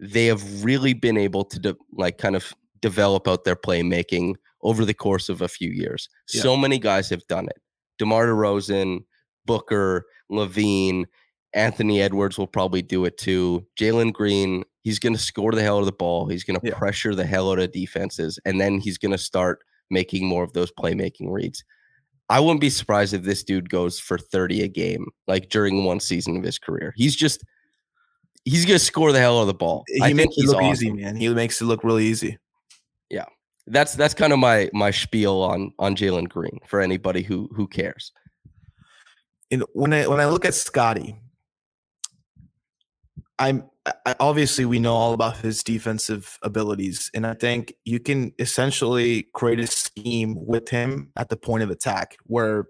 They 0.00 0.26
have 0.26 0.64
really 0.64 0.92
been 0.92 1.16
able 1.16 1.44
to 1.44 1.58
de- 1.58 1.76
like 1.92 2.18
kind 2.18 2.36
of 2.36 2.52
develop 2.80 3.26
out 3.26 3.44
their 3.44 3.56
playmaking 3.56 4.34
over 4.62 4.84
the 4.84 4.94
course 4.94 5.28
of 5.28 5.40
a 5.40 5.48
few 5.48 5.70
years. 5.70 6.08
Yeah. 6.32 6.42
So 6.42 6.56
many 6.56 6.78
guys 6.78 7.08
have 7.10 7.26
done 7.28 7.46
it. 7.46 7.60
DeMar 7.98 8.26
DeRozan, 8.26 9.00
Booker, 9.46 10.04
LaVine, 10.30 11.04
Anthony 11.56 12.00
Edwards 12.02 12.38
will 12.38 12.46
probably 12.46 12.82
do 12.82 13.04
it 13.06 13.18
too. 13.18 13.66
Jalen 13.80 14.12
Green, 14.12 14.62
he's 14.82 14.98
going 15.00 15.14
to 15.14 15.18
score 15.18 15.52
the 15.52 15.62
hell 15.62 15.76
out 15.78 15.80
of 15.80 15.86
the 15.86 15.92
ball. 15.92 16.28
He's 16.28 16.44
going 16.44 16.60
to 16.60 16.66
Yeah. 16.66 16.74
pressure 16.78 17.14
the 17.14 17.26
hell 17.26 17.50
out 17.50 17.58
of 17.58 17.72
defenses, 17.72 18.38
and 18.44 18.60
then 18.60 18.78
he's 18.78 18.98
going 18.98 19.12
to 19.12 19.18
start 19.18 19.60
making 19.90 20.26
more 20.26 20.44
of 20.44 20.52
those 20.52 20.70
playmaking 20.72 21.30
reads. 21.32 21.64
I 22.28 22.40
wouldn't 22.40 22.60
be 22.60 22.70
surprised 22.70 23.14
if 23.14 23.22
this 23.22 23.42
dude 23.42 23.70
goes 23.70 23.98
for 23.98 24.18
30 24.18 24.62
a 24.62 24.68
game, 24.68 25.06
like 25.28 25.48
during 25.48 25.84
one 25.84 26.00
season 26.00 26.36
of 26.36 26.42
his 26.42 26.58
career. 26.58 26.92
He's 26.96 27.14
just 27.16 27.42
he's 28.44 28.64
gonna 28.66 28.78
score 28.80 29.12
the 29.12 29.18
hell 29.20 29.38
out 29.38 29.42
of 29.42 29.46
the 29.48 29.54
ball. 29.54 29.84
He 29.88 30.02
I 30.02 30.06
think 30.08 30.16
makes 30.16 30.34
it 30.38 30.46
look 30.46 30.62
easy, 30.62 30.92
man. 30.92 31.16
He 31.16 31.28
makes 31.28 31.60
it 31.60 31.64
look 31.66 31.84
really 31.84 32.04
easy. 32.04 32.38
Yeah. 33.10 33.26
That's 33.68 33.94
that's 33.94 34.12
kind 34.14 34.32
of 34.32 34.38
my 34.40 34.68
my 34.72 34.90
spiel 34.90 35.40
on 35.40 35.72
on 35.78 35.94
Jalen 35.96 36.28
Green 36.28 36.58
for 36.66 36.80
anybody 36.80 37.22
who 37.22 37.48
who 37.54 37.66
cares. 37.68 38.12
and 39.52 39.62
when 39.72 39.92
I 39.92 40.06
when 40.08 40.18
I 40.20 40.26
look 40.26 40.44
at 40.44 40.54
Scottie, 40.54 41.16
I'm 43.38 43.64
I- 44.04 44.16
obviously 44.18 44.64
we 44.64 44.78
know 44.78 44.94
all 44.94 45.12
about 45.12 45.36
his 45.38 45.62
defensive 45.62 46.38
abilities, 46.42 47.10
and 47.14 47.26
I 47.26 47.34
think 47.34 47.74
you 47.84 48.00
can 48.00 48.32
essentially 48.38 49.28
create 49.34 49.60
a 49.60 49.66
scheme 49.66 50.34
with 50.44 50.68
him 50.68 51.12
at 51.16 51.28
the 51.28 51.36
point 51.36 51.62
of 51.62 51.70
attack 51.70 52.16
where 52.24 52.66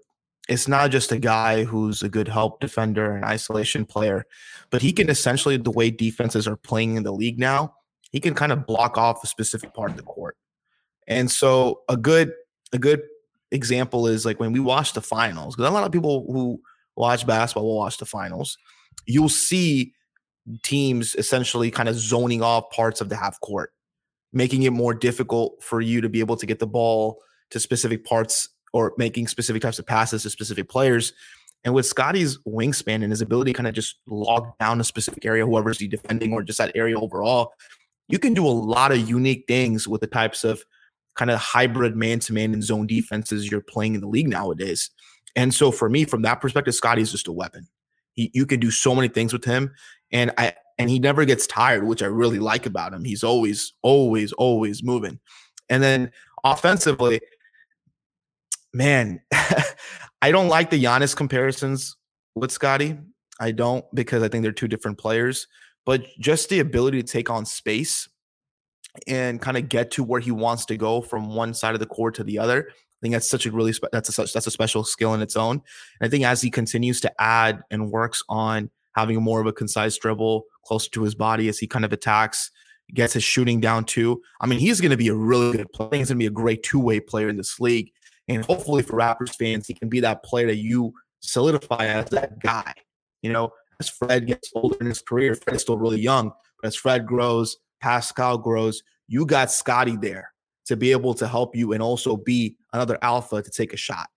it's 0.47 0.67
not 0.67 0.91
just 0.91 1.11
a 1.11 1.19
guy 1.19 1.63
who's 1.63 2.03
a 2.03 2.09
good 2.09 2.27
help 2.27 2.59
defender 2.61 3.15
and 3.15 3.25
isolation 3.25 3.85
player, 3.85 4.25
but 4.69 4.81
he 4.81 4.93
can 4.93 5.09
essentially 5.09 5.57
the 5.57 5.71
way 5.71 5.89
defenses 5.89 6.47
are 6.47 6.55
playing 6.55 6.95
in 6.95 7.03
the 7.03 7.11
league 7.11 7.39
now, 7.39 7.73
he 8.11 8.19
can 8.19 8.33
kind 8.33 8.51
of 8.51 8.65
block 8.65 8.97
off 8.97 9.23
a 9.23 9.27
specific 9.27 9.73
part 9.73 9.91
of 9.91 9.97
the 9.97 10.03
court. 10.03 10.37
And 11.07 11.29
so 11.31 11.81
a 11.89 11.97
good 11.97 12.31
a 12.73 12.77
good 12.77 13.01
example 13.51 14.07
is 14.07 14.25
like 14.25 14.39
when 14.39 14.51
we 14.53 14.59
watch 14.59 14.93
the 14.93 15.01
finals, 15.01 15.55
because 15.55 15.69
a 15.69 15.73
lot 15.73 15.85
of 15.85 15.91
people 15.91 16.25
who 16.31 16.61
watch 16.95 17.25
basketball 17.25 17.65
will 17.65 17.77
watch 17.77 17.97
the 17.97 18.05
finals. 18.05 18.57
You'll 19.05 19.29
see 19.29 19.93
teams 20.63 21.15
essentially 21.15 21.71
kind 21.71 21.89
of 21.89 21.95
zoning 21.95 22.41
off 22.41 22.69
parts 22.71 23.01
of 23.01 23.09
the 23.09 23.15
half 23.15 23.39
court, 23.41 23.73
making 24.33 24.63
it 24.63 24.71
more 24.71 24.93
difficult 24.93 25.61
for 25.63 25.81
you 25.81 26.01
to 26.01 26.09
be 26.09 26.19
able 26.19 26.37
to 26.37 26.45
get 26.45 26.59
the 26.59 26.67
ball 26.67 27.19
to 27.51 27.59
specific 27.59 28.03
parts 28.03 28.49
or 28.73 28.93
making 28.97 29.27
specific 29.27 29.61
types 29.61 29.79
of 29.79 29.85
passes 29.85 30.23
to 30.23 30.29
specific 30.29 30.69
players. 30.69 31.13
And 31.63 31.73
with 31.73 31.85
Scottie's 31.85 32.37
wingspan 32.47 33.03
and 33.03 33.11
his 33.11 33.21
ability 33.21 33.51
to 33.51 33.57
kind 33.57 33.67
of 33.67 33.73
just 33.73 33.95
log 34.07 34.57
down 34.59 34.79
a 34.79 34.83
specific 34.83 35.25
area, 35.25 35.45
whoever's 35.45 35.79
defending 35.79 36.33
or 36.33 36.43
just 36.43 36.59
that 36.59 36.71
area 36.75 36.99
overall, 36.99 37.53
you 38.07 38.19
can 38.19 38.33
do 38.33 38.45
a 38.45 38.49
lot 38.49 38.91
of 38.91 39.09
unique 39.09 39.45
things 39.47 39.87
with 39.87 40.01
the 40.01 40.07
types 40.07 40.43
of 40.43 40.63
kind 41.15 41.31
of 41.31 41.39
hybrid 41.39 41.95
man-to-man 41.95 42.53
and 42.53 42.63
zone 42.63 42.87
defenses 42.87 43.49
you're 43.49 43.59
playing 43.59 43.95
in 43.95 44.01
the 44.01 44.07
league 44.07 44.29
nowadays. 44.29 44.91
And 45.35 45.53
so 45.53 45.71
for 45.71 45.89
me, 45.89 46.05
from 46.05 46.21
that 46.21 46.41
perspective, 46.41 46.75
Scottie's 46.75 47.11
just 47.11 47.27
a 47.27 47.31
weapon. 47.31 47.67
He, 48.13 48.31
you 48.33 48.45
can 48.45 48.59
do 48.59 48.71
so 48.71 48.95
many 48.95 49.07
things 49.07 49.33
with 49.33 49.43
him, 49.43 49.73
and 50.11 50.31
I 50.37 50.53
and 50.77 50.89
he 50.89 50.99
never 50.99 51.25
gets 51.25 51.47
tired, 51.47 51.85
which 51.85 52.03
I 52.03 52.07
really 52.07 52.39
like 52.39 52.65
about 52.65 52.93
him. 52.93 53.03
He's 53.03 53.23
always, 53.23 53.73
always, 53.81 54.31
always 54.33 54.83
moving. 54.83 55.19
And 55.69 55.81
then 55.81 56.11
offensively, 56.43 57.19
man, 58.73 59.21
I 60.21 60.31
don't 60.31 60.49
like 60.49 60.69
the 60.69 60.83
Giannis 60.83 61.15
comparisons 61.15 61.95
with 62.35 62.51
Scottie. 62.51 62.97
I 63.39 63.51
don't 63.51 63.85
because 63.93 64.23
I 64.23 64.27
think 64.27 64.43
they're 64.43 64.51
two 64.51 64.67
different 64.67 64.97
players. 64.97 65.47
But 65.85 66.05
just 66.19 66.49
the 66.49 66.59
ability 66.59 67.01
to 67.01 67.11
take 67.11 67.29
on 67.29 67.45
space 67.45 68.09
and 69.07 69.41
kind 69.41 69.57
of 69.57 69.69
get 69.69 69.91
to 69.91 70.03
where 70.03 70.19
he 70.19 70.31
wants 70.31 70.65
to 70.65 70.77
go 70.77 71.01
from 71.01 71.33
one 71.33 71.53
side 71.53 71.73
of 71.73 71.79
the 71.79 71.85
court 71.85 72.15
to 72.15 72.23
the 72.23 72.39
other. 72.39 72.67
I 72.69 72.99
think 73.01 73.13
that's 73.13 73.29
such 73.29 73.45
a 73.45 73.51
really 73.51 73.73
spe- 73.73 73.85
that's 73.91 74.09
a 74.09 74.11
such 74.11 74.33
that's 74.33 74.47
a 74.47 74.51
special 74.51 74.83
skill 74.83 75.13
in 75.13 75.21
its 75.21 75.35
own. 75.35 75.61
And 76.01 76.07
I 76.07 76.09
think 76.09 76.25
as 76.25 76.41
he 76.41 76.49
continues 76.49 76.99
to 77.01 77.21
add 77.21 77.61
and 77.69 77.91
works 77.91 78.23
on 78.27 78.69
having 78.97 79.21
more 79.21 79.39
of 79.39 79.45
a 79.45 79.53
concise 79.53 79.95
dribble 79.95 80.43
closer 80.65 80.89
to 80.89 81.03
his 81.03 81.13
body 81.13 81.47
as 81.49 81.59
he 81.59 81.67
kind 81.67 81.85
of 81.85 81.93
attacks, 81.93 82.49
gets 82.95 83.13
his 83.13 83.23
shooting 83.23 83.59
down 83.59 83.85
too. 83.85 84.19
I 84.41 84.47
mean, 84.47 84.57
he's 84.57 84.81
going 84.81 84.91
to 84.91 84.97
be 84.97 85.09
a 85.09 85.13
really 85.13 85.55
good 85.55 85.71
player. 85.71 85.89
He's 85.93 86.09
going 86.09 86.17
to 86.17 86.23
be 86.23 86.25
a 86.25 86.31
great 86.31 86.63
two 86.63 86.79
way 86.79 86.99
player 86.99 87.29
in 87.29 87.37
this 87.37 87.59
league. 87.59 87.91
And 88.27 88.43
hopefully 88.43 88.81
for 88.81 88.97
Raptors 88.97 89.35
fans, 89.35 89.67
he 89.67 89.75
can 89.75 89.87
be 89.87 89.99
that 89.99 90.23
player 90.23 90.47
that 90.47 90.57
you 90.57 90.93
solidify 91.19 91.85
as 91.85 92.09
that 92.09 92.39
guy. 92.39 92.73
You 93.21 93.31
know, 93.31 93.51
as 93.79 93.87
Fred 93.87 94.25
gets 94.25 94.51
older 94.55 94.77
in 94.81 94.87
his 94.87 95.01
career, 95.01 95.35
Fred 95.35 95.55
is 95.55 95.61
still 95.61 95.77
really 95.77 95.99
young, 95.99 96.31
but 96.59 96.67
as 96.67 96.75
Fred 96.75 97.05
grows, 97.05 97.57
Pascal 97.79 98.39
grows, 98.39 98.81
you 99.07 99.27
got 99.27 99.51
Scottie 99.51 99.97
there 99.97 100.31
to 100.65 100.75
be 100.75 100.91
able 100.91 101.13
to 101.13 101.27
help 101.27 101.55
you 101.55 101.73
and 101.73 101.83
also 101.83 102.17
be 102.17 102.57
another 102.73 102.97
alpha 103.03 103.43
to 103.43 103.51
take 103.51 103.73
a 103.73 103.77
shot. 103.77 104.09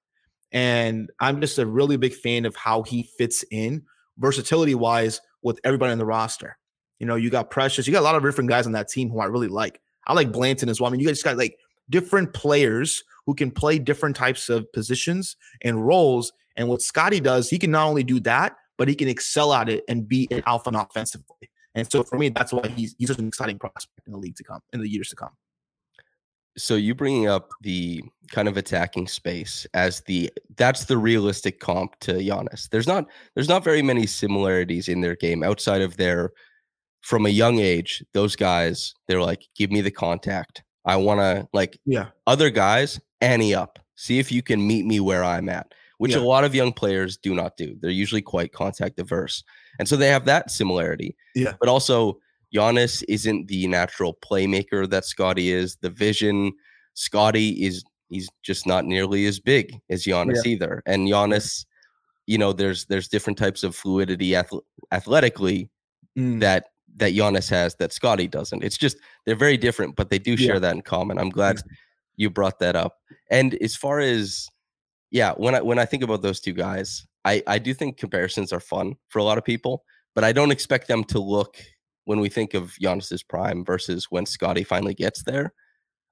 And 0.53 1.11
I'm 1.21 1.41
just 1.41 1.59
a 1.59 1.67
really 1.67 1.99
big 1.99 2.15
fan 2.15 2.47
of 2.47 2.57
how 2.57 2.83
he 2.83 3.03
fits 3.03 3.45
in 3.51 3.83
versatility 4.21 4.75
wise 4.75 5.21
with 5.43 5.59
everybody 5.65 5.93
on 5.93 5.99
the 5.99 6.07
roster. 6.07 6.57
You 6.99 7.07
know, 7.07 7.17
you 7.17 7.31
got 7.31 7.51
Precious, 7.51 7.87
you 7.87 7.93
got 7.93 8.01
a 8.01 8.03
lot 8.03 8.15
of 8.15 8.23
different 8.23 8.51
guys 8.51 8.67
on 8.67 8.73
that 8.73 8.89
team 8.89 9.11
who 9.11 9.21
I 9.21 9.25
really 9.25 9.49
like. 9.49 9.81
I 10.07 10.13
like 10.13 10.31
Banton 10.31 10.69
as 10.69 10.81
well. 10.81 10.89
I 10.89 10.93
mean, 10.93 11.01
you 11.01 11.07
guys 11.07 11.23
got 11.23 11.37
like 11.37 11.57
different 11.89 12.33
players 12.35 13.03
who 13.27 13.35
can 13.35 13.51
play 13.51 13.79
different 13.79 14.17
types 14.17 14.49
of 14.49 14.71
positions 14.73 15.37
and 15.63 15.87
roles. 15.87 16.33
And 16.57 16.69
what 16.69 16.83
Scottie 16.83 17.21
does, 17.21 17.49
he 17.49 17.59
can 17.59 17.71
not 17.71 17.87
only 17.87 18.05
do 18.05 18.21
that, 18.21 18.57
but 18.77 18.89
he 18.89 18.95
can 18.95 19.09
excel 19.09 19.53
at 19.53 19.69
it 19.69 19.85
and 19.89 20.09
be 20.09 20.29
an 20.31 20.43
alpha 20.47 20.71
offensively. 20.71 21.51
And 21.75 21.91
so 21.91 22.03
for 22.03 22.19
me, 22.19 22.31
that's 22.31 22.53
why 22.53 22.67
he's 22.69 22.95
he's 22.99 23.09
such 23.09 23.19
an 23.19 23.29
exciting 23.29 23.59
prospect 23.59 24.07
in 24.07 24.13
the 24.13 24.19
league 24.19 24.37
to 24.37 24.45
come 24.45 24.61
in 24.73 24.81
the 24.81 24.89
years 24.89 25.09
to 25.11 25.17
come. 25.17 25.31
So 26.57 26.75
you 26.75 26.95
bringing 26.95 27.29
up 27.29 27.51
the 27.63 28.03
kind 28.31 28.49
of 28.49 28.57
attacking 28.57 29.09
space 29.09 29.67
as 29.75 30.01
the 30.03 30.31
that's 30.57 30.85
the 30.85 30.99
realistic 30.99 31.61
comp 31.61 31.99
to 32.01 32.15
Giannis. 32.15 32.69
There's 32.69 32.87
not 32.87 33.07
there's 33.35 33.49
not 33.49 33.65
very 33.65 33.83
many 33.83 34.07
similarities 34.07 34.89
in 34.89 35.01
their 35.01 35.17
game 35.17 35.43
outside 35.43 35.83
of 35.83 35.97
their 35.97 36.33
from 37.03 37.27
a 37.27 37.31
young 37.31 37.59
age. 37.59 38.05
Those 38.15 38.37
guys 38.37 38.95
they're 39.07 39.23
like 39.23 39.47
give 39.57 39.71
me 39.71 39.81
the 39.81 39.91
contact. 39.91 40.63
I 40.85 40.97
want 40.97 41.21
to 41.21 41.49
like 41.53 41.79
yeah. 41.85 42.09
Other 42.27 42.51
guys 42.51 43.01
ante 43.21 43.55
up. 43.55 43.79
See 43.97 44.19
if 44.19 44.33
you 44.33 44.43
can 44.43 44.67
meet 44.67 44.87
me 44.87 44.99
where 44.99 45.23
I'm 45.23 45.49
at, 45.49 45.73
which 45.99 46.13
yeah. 46.13 46.19
a 46.19 46.23
lot 46.23 46.45
of 46.45 46.55
young 46.55 46.73
players 46.73 47.17
do 47.17 47.35
not 47.35 47.57
do. 47.57 47.77
They're 47.81 47.91
usually 47.91 48.23
quite 48.23 48.53
contact 48.53 48.99
averse. 48.99 49.45
And 49.79 49.87
so 49.87 49.97
they 49.97 50.09
have 50.09 50.25
that 50.25 50.51
similarity. 50.51 51.17
Yeah. 51.35 51.55
But 51.61 51.69
also 51.69 52.19
Giannis 52.55 53.03
isn't 53.09 53.49
the 53.49 53.67
natural 53.69 54.15
playmaker 54.15 54.89
that 54.91 55.05
Scottie 55.05 55.53
is. 55.53 55.77
The 55.77 55.91
vision, 55.91 56.53
Scottie 56.95 57.65
is 57.65 57.85
he's 58.09 58.29
just 58.43 58.67
not 58.67 58.85
nearly 58.85 59.27
as 59.27 59.39
big 59.39 59.81
as 59.89 60.05
Giannis 60.05 60.45
yeah. 60.45 60.53
either. 60.53 60.83
And 60.87 61.09
Giannis, 61.09 61.65
you 62.27 62.39
know, 62.39 62.53
there's 62.53 62.87
there's 62.87 63.09
different 63.09 63.39
types 63.39 63.63
of 63.63 63.75
fluidity 63.75 64.35
ath- 64.35 64.51
athletically 64.93 65.71
mm. 66.19 66.41
that 66.41 66.67
that 66.97 67.13
Giannis 67.13 67.49
has 67.51 67.77
that 67.77 67.93
Scottie 67.93 68.29
doesn't. 68.29 68.65
It's 68.65 68.77
just 68.77 68.97
they're 69.25 69.37
very 69.37 69.57
different, 69.57 69.97
but 69.97 70.11
they 70.11 70.19
do 70.19 70.37
share 70.37 70.55
yeah. 70.55 70.61
that 70.61 70.75
in 70.75 70.83
common. 70.83 71.19
I'm 71.19 71.31
glad 71.31 71.63
you 72.17 72.31
brought 72.31 72.59
that 72.59 72.77
up. 72.77 72.97
And 73.31 73.55
as 73.63 73.77
far 73.77 74.01
as 74.01 74.49
yeah, 75.11 75.33
when 75.33 75.55
I 75.55 75.61
when 75.61 75.79
I 75.79 75.85
think 75.85 76.03
about 76.03 76.23
those 76.23 76.41
two 76.41 76.53
guys, 76.53 77.07
I 77.25 77.43
I 77.47 77.59
do 77.59 77.75
think 77.75 77.97
comparisons 77.97 78.53
are 78.53 78.61
fun 78.61 78.95
for 79.09 79.21
a 79.21 79.25
lot 79.25 79.39
of 79.39 79.45
people, 79.45 79.85
but 80.15 80.25
I 80.25 80.33
don't 80.33 80.51
expect 80.51 80.89
them 80.89 81.05
to 81.05 81.21
look 81.21 81.57
when 82.11 82.19
we 82.19 82.29
think 82.29 82.55
of 82.55 82.73
Giannis's 82.83 83.23
prime 83.23 83.65
versus 83.65 84.09
when 84.11 84.27
Scottie 84.27 84.65
finally 84.65 84.95
gets 84.95 85.23
there, 85.23 85.53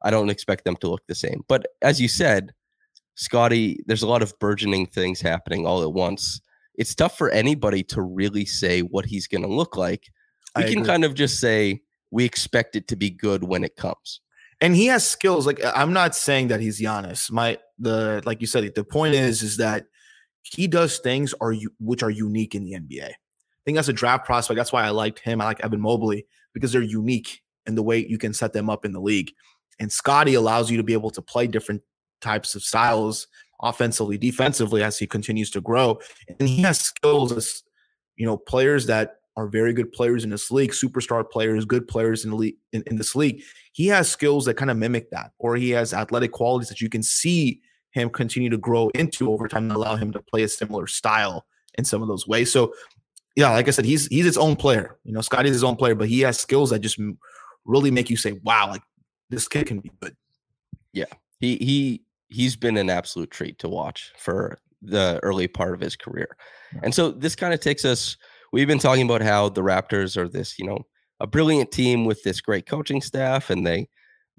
I 0.04 0.12
don't 0.12 0.30
expect 0.30 0.64
them 0.64 0.76
to 0.76 0.88
look 0.88 1.04
the 1.08 1.14
same. 1.16 1.42
But 1.48 1.66
as 1.82 2.00
you 2.00 2.06
said, 2.06 2.52
Scottie, 3.16 3.80
there's 3.84 4.04
a 4.04 4.06
lot 4.06 4.22
of 4.22 4.32
burgeoning 4.38 4.86
things 4.86 5.20
happening 5.20 5.66
all 5.66 5.82
at 5.82 5.92
once. 5.92 6.40
It's 6.76 6.94
tough 6.94 7.18
for 7.18 7.30
anybody 7.30 7.82
to 7.82 8.00
really 8.00 8.44
say 8.46 8.82
what 8.82 9.06
he's 9.06 9.26
going 9.26 9.42
to 9.42 9.48
look 9.48 9.76
like. 9.76 10.04
We 10.54 10.62
I 10.62 10.66
can 10.68 10.78
agree. 10.78 10.86
kind 10.86 11.04
of 11.04 11.14
just 11.14 11.40
say 11.40 11.82
we 12.12 12.24
expect 12.24 12.76
it 12.76 12.86
to 12.86 12.96
be 12.96 13.10
good 13.10 13.42
when 13.42 13.64
it 13.64 13.74
comes. 13.74 14.20
And 14.60 14.76
he 14.76 14.86
has 14.86 15.04
skills. 15.04 15.48
Like 15.48 15.60
I'm 15.74 15.92
not 15.92 16.14
saying 16.14 16.46
that 16.48 16.60
he's 16.60 16.80
Giannis. 16.80 17.28
My 17.32 17.58
the 17.76 18.22
like 18.24 18.40
you 18.40 18.46
said, 18.46 18.72
the 18.72 18.84
point 18.84 19.16
is 19.16 19.42
is 19.42 19.56
that 19.56 19.86
he 20.42 20.68
does 20.68 21.00
things 21.00 21.34
are 21.40 21.50
you 21.50 21.72
which 21.80 22.04
are 22.04 22.10
unique 22.10 22.54
in 22.54 22.62
the 22.62 22.74
NBA 22.74 23.14
think 23.68 23.76
that's 23.76 23.88
a 23.88 23.92
draft 23.92 24.24
prospect. 24.24 24.56
That's 24.56 24.72
why 24.72 24.84
I 24.84 24.88
liked 24.88 25.18
him. 25.18 25.42
I 25.42 25.44
like 25.44 25.62
Evan 25.62 25.82
Mobley 25.82 26.26
because 26.54 26.72
they're 26.72 26.80
unique 26.80 27.42
in 27.66 27.74
the 27.74 27.82
way 27.82 28.06
you 28.06 28.16
can 28.16 28.32
set 28.32 28.54
them 28.54 28.70
up 28.70 28.86
in 28.86 28.92
the 28.92 29.00
league. 29.00 29.30
And 29.78 29.92
Scottie 29.92 30.32
allows 30.34 30.70
you 30.70 30.78
to 30.78 30.82
be 30.82 30.94
able 30.94 31.10
to 31.10 31.20
play 31.20 31.46
different 31.46 31.82
types 32.22 32.54
of 32.54 32.62
styles 32.62 33.26
offensively, 33.60 34.16
defensively 34.16 34.82
as 34.82 34.98
he 34.98 35.06
continues 35.06 35.50
to 35.50 35.60
grow. 35.60 35.98
And 36.40 36.48
he 36.48 36.62
has 36.62 36.80
skills 36.80 37.30
as 37.30 37.62
you 38.16 38.24
know, 38.24 38.38
players 38.38 38.86
that 38.86 39.16
are 39.36 39.48
very 39.48 39.74
good 39.74 39.92
players 39.92 40.24
in 40.24 40.30
this 40.30 40.50
league, 40.50 40.70
superstar 40.70 41.28
players, 41.28 41.66
good 41.66 41.86
players 41.86 42.24
in 42.24 42.30
the 42.30 42.36
league 42.36 42.56
in, 42.72 42.82
in 42.86 42.96
this 42.96 43.14
league. 43.14 43.42
He 43.74 43.88
has 43.88 44.10
skills 44.10 44.46
that 44.46 44.54
kind 44.54 44.70
of 44.70 44.78
mimic 44.78 45.10
that, 45.10 45.32
or 45.38 45.56
he 45.56 45.68
has 45.70 45.92
athletic 45.92 46.32
qualities 46.32 46.70
that 46.70 46.80
you 46.80 46.88
can 46.88 47.02
see 47.02 47.60
him 47.90 48.08
continue 48.08 48.48
to 48.48 48.56
grow 48.56 48.88
into 48.94 49.30
over 49.30 49.46
time 49.46 49.64
and 49.64 49.72
allow 49.72 49.96
him 49.96 50.10
to 50.12 50.22
play 50.22 50.42
a 50.42 50.48
similar 50.48 50.86
style 50.86 51.44
in 51.76 51.84
some 51.84 52.00
of 52.00 52.08
those 52.08 52.26
ways. 52.26 52.50
So 52.50 52.72
yeah, 53.38 53.50
like 53.50 53.68
I 53.68 53.70
said, 53.70 53.84
he's 53.84 54.08
he's 54.08 54.24
his 54.24 54.36
own 54.36 54.56
player. 54.56 54.98
You 55.04 55.12
know, 55.12 55.20
Scottie's 55.20 55.52
his 55.52 55.62
own 55.62 55.76
player, 55.76 55.94
but 55.94 56.08
he 56.08 56.22
has 56.22 56.40
skills 56.40 56.70
that 56.70 56.80
just 56.80 56.98
really 57.64 57.92
make 57.92 58.10
you 58.10 58.16
say, 58.16 58.32
"Wow, 58.42 58.66
like 58.66 58.82
this 59.30 59.46
kid 59.46 59.68
can 59.68 59.78
be 59.78 59.92
good." 60.02 60.16
Yeah, 60.92 61.04
he 61.38 61.54
he 61.58 62.02
he's 62.26 62.56
been 62.56 62.76
an 62.76 62.90
absolute 62.90 63.30
treat 63.30 63.60
to 63.60 63.68
watch 63.68 64.10
for 64.18 64.58
the 64.82 65.20
early 65.22 65.46
part 65.46 65.72
of 65.72 65.78
his 65.78 65.94
career, 65.94 66.36
and 66.82 66.92
so 66.92 67.12
this 67.12 67.36
kind 67.36 67.54
of 67.54 67.60
takes 67.60 67.84
us. 67.84 68.16
We've 68.52 68.66
been 68.66 68.80
talking 68.80 69.04
about 69.04 69.22
how 69.22 69.50
the 69.50 69.62
Raptors 69.62 70.16
are 70.16 70.28
this, 70.28 70.58
you 70.58 70.66
know, 70.66 70.80
a 71.20 71.28
brilliant 71.28 71.70
team 71.70 72.06
with 72.06 72.20
this 72.24 72.40
great 72.40 72.66
coaching 72.66 73.00
staff, 73.00 73.50
and 73.50 73.64
they 73.64 73.88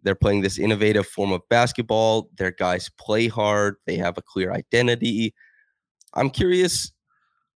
they're 0.04 0.14
playing 0.14 0.42
this 0.42 0.60
innovative 0.60 1.08
form 1.08 1.32
of 1.32 1.40
basketball. 1.50 2.28
Their 2.38 2.52
guys 2.52 2.92
play 3.00 3.30
hard. 3.30 3.78
They 3.88 3.96
have 3.96 4.18
a 4.18 4.22
clear 4.22 4.52
identity. 4.52 5.34
I'm 6.16 6.30
curious 6.30 6.92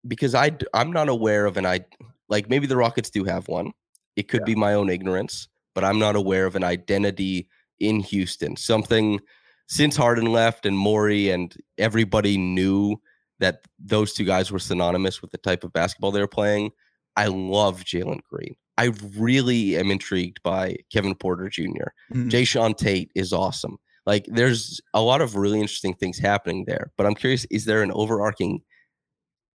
because 0.06 0.34
I 0.34 0.52
I'm 0.74 0.92
not 0.92 1.08
aware 1.08 1.46
of 1.46 1.56
an 1.56 1.66
I 1.66 1.80
like 2.28 2.48
maybe 2.48 2.66
the 2.66 2.76
Rockets 2.76 3.10
do 3.10 3.24
have 3.24 3.48
one. 3.48 3.72
It 4.16 4.28
could 4.28 4.40
yeah. 4.40 4.46
be 4.46 4.54
my 4.54 4.74
own 4.74 4.90
ignorance, 4.90 5.48
but 5.74 5.84
I'm 5.84 5.98
not 5.98 6.16
aware 6.16 6.46
of 6.46 6.56
an 6.56 6.64
identity 6.64 7.48
in 7.80 8.00
Houston. 8.00 8.56
Something 8.56 9.20
since 9.68 9.96
Harden 9.96 10.32
left 10.32 10.66
and 10.66 10.76
Morey 10.76 11.30
and 11.30 11.54
everybody 11.78 12.36
knew 12.36 13.00
that 13.40 13.62
those 13.78 14.12
two 14.12 14.24
guys 14.24 14.52
were 14.52 14.58
synonymous 14.58 15.22
with 15.22 15.30
the 15.30 15.38
type 15.38 15.64
of 15.64 15.72
basketball 15.72 16.12
they 16.12 16.20
were 16.20 16.28
playing. 16.28 16.70
I 17.16 17.26
love 17.26 17.84
Jalen 17.84 18.20
Green. 18.22 18.54
I 18.78 18.92
really 19.16 19.76
am 19.76 19.90
intrigued 19.90 20.42
by 20.42 20.76
Kevin 20.92 21.14
Porter 21.14 21.48
Jr. 21.48 21.90
Mm-hmm. 22.12 22.28
Jae'Sean 22.28 22.76
Tate 22.76 23.10
is 23.14 23.32
awesome. 23.32 23.78
Like 24.06 24.26
there's 24.28 24.80
a 24.94 25.02
lot 25.02 25.20
of 25.20 25.36
really 25.36 25.60
interesting 25.60 25.94
things 25.94 26.18
happening 26.18 26.64
there. 26.66 26.92
But 26.96 27.06
I'm 27.06 27.14
curious, 27.14 27.44
is 27.50 27.64
there 27.64 27.82
an 27.82 27.92
overarching 27.92 28.62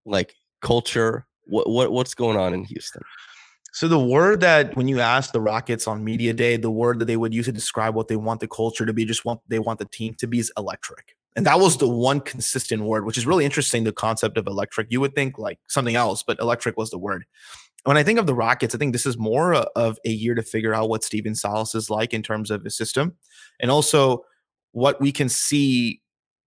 like 0.06 0.34
culture? 0.62 1.26
What 1.44 1.68
what 1.68 1.92
what's 1.92 2.14
going 2.14 2.36
on 2.36 2.54
in 2.54 2.64
Houston? 2.64 3.02
So 3.72 3.88
the 3.88 3.98
word 3.98 4.40
that 4.40 4.74
when 4.74 4.88
you 4.88 5.00
ask 5.00 5.32
the 5.32 5.40
Rockets 5.40 5.86
on 5.86 6.02
media 6.02 6.32
day, 6.32 6.56
the 6.56 6.70
word 6.70 6.98
that 6.98 7.04
they 7.04 7.18
would 7.18 7.34
use 7.34 7.44
to 7.44 7.52
describe 7.52 7.94
what 7.94 8.08
they 8.08 8.16
want 8.16 8.40
the 8.40 8.48
culture 8.48 8.86
to 8.86 8.92
be, 8.94 9.04
just 9.04 9.26
want 9.26 9.40
they 9.48 9.58
want 9.58 9.78
the 9.78 9.84
team 9.84 10.14
to 10.14 10.26
be 10.26 10.38
is 10.38 10.50
electric. 10.56 11.14
And 11.36 11.44
that 11.44 11.60
was 11.60 11.76
the 11.76 11.86
one 11.88 12.20
consistent 12.20 12.82
word, 12.84 13.04
which 13.04 13.18
is 13.18 13.26
really 13.26 13.44
interesting. 13.44 13.84
The 13.84 13.92
concept 13.92 14.38
of 14.38 14.46
electric, 14.46 14.86
you 14.90 15.02
would 15.02 15.14
think 15.14 15.38
like 15.38 15.58
something 15.68 15.94
else, 15.94 16.22
but 16.22 16.40
electric 16.40 16.78
was 16.78 16.88
the 16.88 16.98
word. 16.98 17.26
When 17.84 17.98
I 17.98 18.02
think 18.02 18.18
of 18.18 18.26
the 18.26 18.34
Rockets, 18.34 18.74
I 18.74 18.78
think 18.78 18.94
this 18.94 19.04
is 19.04 19.18
more 19.18 19.54
of 19.54 19.98
a 20.06 20.10
year 20.10 20.34
to 20.34 20.42
figure 20.42 20.74
out 20.74 20.88
what 20.88 21.04
Stephen 21.04 21.34
Silas 21.34 21.74
is 21.74 21.90
like 21.90 22.14
in 22.14 22.22
terms 22.22 22.50
of 22.50 22.64
his 22.64 22.74
system, 22.74 23.16
and 23.60 23.70
also 23.70 24.24
what 24.72 25.00
we 25.00 25.12
can 25.12 25.28
see 25.28 26.00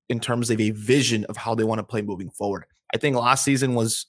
in 0.09 0.19
terms 0.19 0.49
of 0.49 0.59
a 0.59 0.71
vision 0.71 1.25
of 1.25 1.37
how 1.37 1.53
they 1.53 1.63
want 1.63 1.77
to 1.77 1.83
play 1.83 2.01
moving 2.01 2.31
forward. 2.31 2.65
I 2.93 2.97
think 2.97 3.15
last 3.15 3.43
season 3.43 3.75
was 3.75 4.07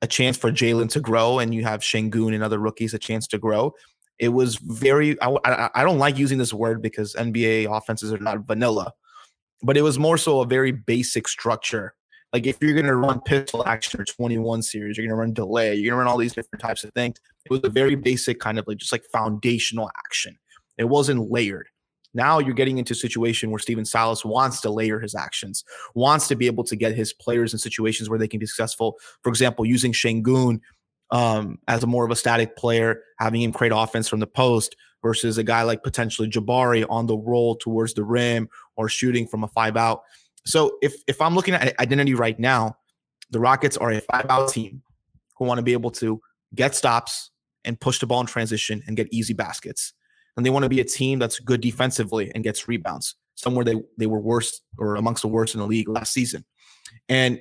a 0.00 0.06
chance 0.06 0.36
for 0.36 0.50
Jalen 0.50 0.90
to 0.90 1.00
grow, 1.00 1.38
and 1.38 1.54
you 1.54 1.64
have 1.64 1.80
Sengun 1.80 2.34
and 2.34 2.42
other 2.42 2.58
rookies 2.58 2.94
a 2.94 2.98
chance 2.98 3.26
to 3.28 3.38
grow. 3.38 3.72
It 4.18 4.28
was 4.28 4.56
very. 4.56 5.20
I, 5.20 5.36
I, 5.44 5.70
I 5.74 5.84
don't 5.84 5.98
like 5.98 6.18
using 6.18 6.38
this 6.38 6.52
word 6.52 6.82
because 6.82 7.14
NBA 7.14 7.74
offenses 7.74 8.12
are 8.12 8.18
not 8.18 8.46
vanilla, 8.46 8.92
but 9.62 9.76
it 9.76 9.82
was 9.82 9.98
more 9.98 10.18
so 10.18 10.40
a 10.40 10.46
very 10.46 10.72
basic 10.72 11.28
structure. 11.28 11.94
Like 12.32 12.46
if 12.46 12.58
you're 12.60 12.72
going 12.72 12.86
to 12.86 12.96
run 12.96 13.20
pistol 13.20 13.66
action 13.66 14.00
or 14.00 14.04
21 14.04 14.62
series, 14.62 14.96
you're 14.96 15.06
going 15.06 15.16
to 15.16 15.20
run 15.20 15.34
delay, 15.34 15.74
you're 15.74 15.90
going 15.90 15.98
to 15.98 16.04
run 16.04 16.06
all 16.06 16.16
these 16.16 16.32
different 16.32 16.62
types 16.62 16.82
of 16.82 16.92
things. 16.94 17.18
It 17.44 17.50
was 17.50 17.60
a 17.62 17.68
very 17.68 17.94
basic 17.94 18.40
kind 18.40 18.58
of 18.58 18.66
like 18.66 18.78
just 18.78 18.92
like 18.92 19.04
foundational 19.12 19.90
action. 20.06 20.38
It 20.78 20.84
wasn't 20.84 21.30
layered. 21.30 21.68
Now 22.14 22.38
you're 22.38 22.54
getting 22.54 22.78
into 22.78 22.92
a 22.92 22.96
situation 22.96 23.50
where 23.50 23.58
Stephen 23.58 23.84
Silas 23.84 24.24
wants 24.24 24.60
to 24.62 24.70
layer 24.70 25.00
his 25.00 25.14
actions, 25.14 25.64
wants 25.94 26.28
to 26.28 26.36
be 26.36 26.46
able 26.46 26.64
to 26.64 26.76
get 26.76 26.94
his 26.94 27.12
players 27.12 27.52
in 27.52 27.58
situations 27.58 28.10
where 28.10 28.18
they 28.18 28.28
can 28.28 28.40
be 28.40 28.46
successful. 28.46 28.98
For 29.22 29.30
example, 29.30 29.64
using 29.64 29.92
Sengun 29.92 30.60
um, 31.10 31.58
as 31.68 31.82
a 31.82 31.86
more 31.86 32.04
of 32.04 32.10
a 32.10 32.16
static 32.16 32.56
player, 32.56 33.02
having 33.18 33.42
him 33.42 33.52
create 33.52 33.72
offense 33.74 34.08
from 34.08 34.20
the 34.20 34.26
post 34.26 34.76
versus 35.02 35.36
a 35.38 35.44
guy 35.44 35.62
like 35.62 35.82
potentially 35.82 36.28
Jabari 36.28 36.86
on 36.88 37.06
the 37.06 37.16
roll 37.16 37.56
towards 37.56 37.94
the 37.94 38.04
rim 38.04 38.48
or 38.76 38.88
shooting 38.88 39.26
from 39.26 39.44
a 39.44 39.48
five 39.48 39.76
out. 39.76 40.02
So 40.44 40.78
if 40.82 40.94
if 41.06 41.20
I'm 41.20 41.34
looking 41.34 41.54
at 41.54 41.78
identity 41.80 42.14
right 42.14 42.38
now, 42.38 42.76
the 43.30 43.40
Rockets 43.40 43.76
are 43.76 43.90
a 43.92 44.00
five 44.00 44.26
out 44.28 44.48
team 44.48 44.82
who 45.36 45.44
want 45.44 45.58
to 45.58 45.62
be 45.62 45.72
able 45.72 45.90
to 45.92 46.20
get 46.54 46.74
stops 46.74 47.30
and 47.64 47.80
push 47.80 47.98
the 47.98 48.06
ball 48.06 48.20
in 48.20 48.26
transition 48.26 48.82
and 48.86 48.96
get 48.96 49.08
easy 49.12 49.34
baskets. 49.34 49.92
And 50.36 50.46
they 50.46 50.50
want 50.50 50.62
to 50.64 50.68
be 50.68 50.80
a 50.80 50.84
team 50.84 51.18
that's 51.18 51.38
good 51.38 51.60
defensively 51.60 52.30
and 52.34 52.42
gets 52.44 52.68
rebounds. 52.68 53.16
Somewhere 53.34 53.64
they 53.64 53.74
they 53.98 54.06
were 54.06 54.20
worst 54.20 54.62
or 54.78 54.96
amongst 54.96 55.22
the 55.22 55.28
worst 55.28 55.54
in 55.54 55.60
the 55.60 55.66
league 55.66 55.88
last 55.88 56.12
season. 56.12 56.44
And 57.08 57.40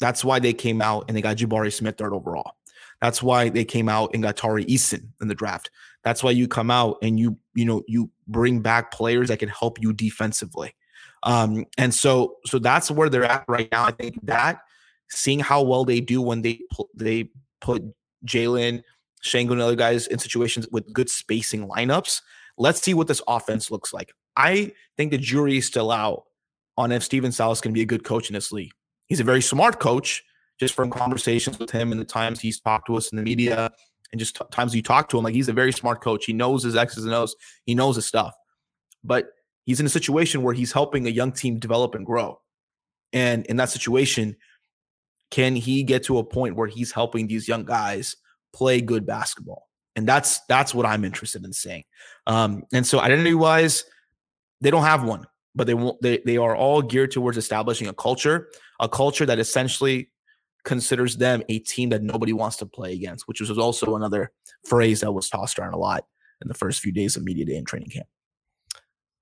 that's 0.00 0.24
why 0.24 0.38
they 0.38 0.52
came 0.52 0.80
out 0.80 1.04
and 1.08 1.16
they 1.16 1.22
got 1.22 1.36
Jabari 1.36 1.72
Smith 1.72 1.96
third 1.96 2.12
overall. 2.12 2.52
That's 3.00 3.22
why 3.22 3.48
they 3.48 3.64
came 3.64 3.88
out 3.88 4.10
and 4.14 4.22
got 4.22 4.36
Tari 4.36 4.64
Eason 4.66 5.08
in 5.20 5.28
the 5.28 5.34
draft. 5.34 5.70
That's 6.04 6.22
why 6.22 6.32
you 6.32 6.48
come 6.48 6.70
out 6.70 6.98
and 7.02 7.18
you, 7.18 7.38
you 7.54 7.64
know, 7.64 7.82
you 7.86 8.10
bring 8.26 8.60
back 8.60 8.92
players 8.92 9.28
that 9.28 9.38
can 9.38 9.48
help 9.48 9.80
you 9.80 9.92
defensively. 9.92 10.74
Um, 11.22 11.64
and 11.76 11.94
so, 11.94 12.36
so 12.46 12.58
that's 12.58 12.90
where 12.90 13.08
they're 13.08 13.24
at 13.24 13.44
right 13.48 13.68
now. 13.70 13.84
I 13.84 13.92
think 13.92 14.18
that 14.24 14.60
seeing 15.10 15.40
how 15.40 15.62
well 15.62 15.84
they 15.84 16.00
do 16.00 16.20
when 16.20 16.42
they 16.42 16.60
they 16.94 17.30
put 17.60 17.82
Jalen, 18.26 18.82
Sengun, 19.24 19.52
and 19.52 19.62
other 19.62 19.76
guys 19.76 20.06
in 20.06 20.18
situations 20.18 20.66
with 20.70 20.92
good 20.92 21.08
spacing 21.08 21.68
lineups. 21.68 22.20
Let's 22.56 22.82
see 22.82 22.94
what 22.94 23.06
this 23.06 23.22
offense 23.28 23.70
looks 23.70 23.92
like. 23.92 24.12
I 24.36 24.72
think 24.96 25.10
the 25.10 25.18
jury 25.18 25.58
is 25.58 25.66
still 25.66 25.90
out 25.90 26.24
on 26.76 26.92
if 26.92 27.02
Stephen 27.02 27.32
Silas 27.32 27.60
can 27.60 27.72
be 27.72 27.82
a 27.82 27.86
good 27.86 28.04
coach 28.04 28.28
in 28.28 28.34
this 28.34 28.52
league. 28.52 28.72
He's 29.06 29.20
a 29.20 29.24
very 29.24 29.42
smart 29.42 29.80
coach, 29.80 30.24
just 30.58 30.74
from 30.74 30.90
conversations 30.90 31.58
with 31.58 31.70
him 31.70 31.92
and 31.92 32.00
the 32.00 32.04
times 32.04 32.40
he's 32.40 32.60
talked 32.60 32.86
to 32.86 32.96
us 32.96 33.10
in 33.10 33.16
the 33.16 33.22
media 33.22 33.70
and 34.12 34.18
just 34.18 34.36
t- 34.36 34.44
times 34.50 34.74
you 34.74 34.82
talk 34.82 35.08
to 35.08 35.18
him. 35.18 35.24
Like 35.24 35.34
he's 35.34 35.48
a 35.48 35.52
very 35.52 35.72
smart 35.72 36.00
coach. 36.00 36.24
He 36.24 36.32
knows 36.32 36.62
his 36.62 36.76
X's 36.76 37.04
and 37.04 37.14
O's. 37.14 37.34
He 37.64 37.74
knows 37.74 37.96
his 37.96 38.06
stuff. 38.06 38.34
But 39.04 39.28
he's 39.64 39.80
in 39.80 39.86
a 39.86 39.90
situation 39.90 40.42
where 40.42 40.54
he's 40.54 40.72
helping 40.72 41.06
a 41.06 41.10
young 41.10 41.32
team 41.32 41.58
develop 41.58 41.94
and 41.94 42.04
grow. 42.04 42.40
And 43.12 43.46
in 43.46 43.56
that 43.56 43.70
situation, 43.70 44.36
can 45.30 45.56
he 45.56 45.82
get 45.82 46.04
to 46.04 46.18
a 46.18 46.24
point 46.24 46.56
where 46.56 46.68
he's 46.68 46.92
helping 46.92 47.26
these 47.26 47.48
young 47.48 47.64
guys 47.64 48.16
play 48.52 48.80
good 48.80 49.06
basketball? 49.06 49.68
And 49.96 50.06
that's 50.06 50.40
that's 50.46 50.74
what 50.74 50.86
I'm 50.86 51.04
interested 51.04 51.44
in 51.44 51.52
seeing. 51.52 51.84
Um, 52.26 52.64
and 52.72 52.86
so 52.86 53.00
identity 53.00 53.34
wise, 53.34 53.84
they 54.60 54.70
don't 54.70 54.84
have 54.84 55.02
one, 55.04 55.26
but 55.54 55.66
they 55.66 55.74
won't. 55.74 56.00
They 56.02 56.18
they 56.24 56.36
are 56.36 56.54
all 56.54 56.82
geared 56.82 57.10
towards 57.10 57.36
establishing 57.36 57.88
a 57.88 57.94
culture, 57.94 58.48
a 58.80 58.88
culture 58.88 59.26
that 59.26 59.38
essentially 59.38 60.10
considers 60.64 61.16
them 61.16 61.42
a 61.48 61.58
team 61.60 61.88
that 61.88 62.02
nobody 62.02 62.32
wants 62.32 62.56
to 62.58 62.66
play 62.66 62.92
against, 62.92 63.26
which 63.26 63.40
was 63.40 63.58
also 63.58 63.96
another 63.96 64.30
phrase 64.66 65.00
that 65.00 65.12
was 65.12 65.28
tossed 65.28 65.58
around 65.58 65.72
a 65.72 65.78
lot 65.78 66.04
in 66.42 66.48
the 66.48 66.54
first 66.54 66.80
few 66.80 66.92
days 66.92 67.16
of 67.16 67.24
media 67.24 67.44
day 67.44 67.56
and 67.56 67.66
training 67.66 67.88
camp. 67.88 68.06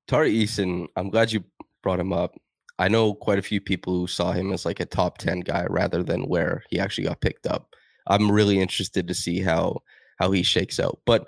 Tari 0.09 0.33
Eason, 0.33 0.87
I'm 0.97 1.11
glad 1.11 1.33
you 1.33 1.45
brought 1.83 2.01
him 2.01 2.13
up. 2.13 2.35
I 2.79 2.89
know 2.89 3.15
quite 3.15 3.39
a 3.39 3.43
few 3.43 3.61
people 3.61 3.95
who 3.95 4.07
saw 4.07 4.33
him 4.33 4.53
as 4.53 4.67
like 4.67 4.81
a 4.81 4.87
top 4.87 5.19
10 5.19 5.41
guy 5.41 5.67
rather 5.71 6.03
than 6.03 6.29
where 6.29 6.63
he 6.69 6.79
actually 6.79 7.05
got 7.05 7.21
picked 7.21 7.47
up. 7.47 7.75
I'm 8.07 8.31
really 8.31 8.61
interested 8.61 9.09
to 9.09 9.15
see 9.15 9.41
how 9.41 9.83
how 10.19 10.31
he 10.31 10.43
shakes 10.43 10.81
out. 10.81 11.01
But 11.05 11.27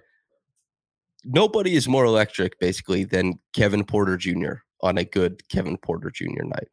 nobody 1.25 1.75
is 1.75 1.89
more 1.89 2.05
electric 2.05 2.59
basically 2.59 3.05
than 3.05 3.39
Kevin 3.53 3.85
Porter 3.85 4.17
Jr. 4.17 4.55
on 4.83 4.99
a 4.99 5.05
good 5.05 5.47
Kevin 5.49 5.77
Porter 5.77 6.11
Jr. 6.11 6.45
night. 6.45 6.69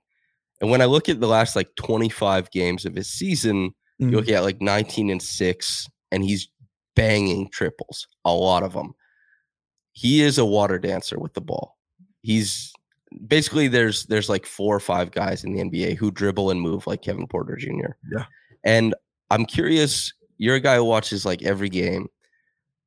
And 0.62 0.70
when 0.70 0.82
I 0.82 0.86
look 0.86 1.10
at 1.10 1.20
the 1.20 1.28
last 1.28 1.56
like 1.56 1.76
25 1.76 2.50
games 2.52 2.86
of 2.86 2.96
his 2.96 3.10
season, 3.10 3.70
mm-hmm. 3.70 4.10
you 4.10 4.16
look 4.18 4.30
at 4.30 4.44
like 4.44 4.62
19 4.62 5.10
and 5.10 5.22
6 5.22 5.88
and 6.12 6.24
he's 6.24 6.48
banging 6.96 7.50
triples, 7.50 8.08
a 8.24 8.34
lot 8.34 8.64
of 8.64 8.74
them. 8.74 8.94
He 9.92 10.22
is 10.22 10.38
a 10.38 10.46
water 10.46 10.80
dancer 10.80 11.20
with 11.20 11.34
the 11.34 11.42
ball. 11.42 11.78
He's 12.22 12.74
basically 13.28 13.68
there's 13.68 14.06
there's 14.06 14.30
like 14.30 14.46
four 14.46 14.76
or 14.76 14.80
five 14.80 15.12
guys 15.12 15.44
in 15.44 15.54
the 15.54 15.62
NBA 15.62 15.96
who 15.96 16.12
dribble 16.12 16.50
and 16.52 16.60
move 16.60 16.88
like 16.88 17.02
Kevin 17.02 17.28
Porter 17.28 17.56
Jr. 17.56 17.94
Yeah. 18.12 18.26
And 18.64 18.96
I'm 19.30 19.46
curious, 19.46 20.14
you're 20.38 20.56
a 20.56 20.60
guy 20.60 20.76
who 20.76 20.84
watches 20.84 21.26
like 21.26 21.44
every 21.44 21.70
game. 21.70 22.08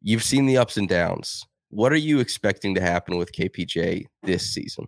You've 0.02 0.22
seen 0.22 0.46
the 0.46 0.58
ups 0.58 0.76
and 0.76 0.88
downs. 0.88 1.44
What 1.70 1.92
are 1.92 1.96
you 1.96 2.20
expecting 2.20 2.74
to 2.76 2.80
happen 2.80 3.18
with 3.18 3.32
KPJ 3.32 4.06
this 4.22 4.48
season? 4.48 4.86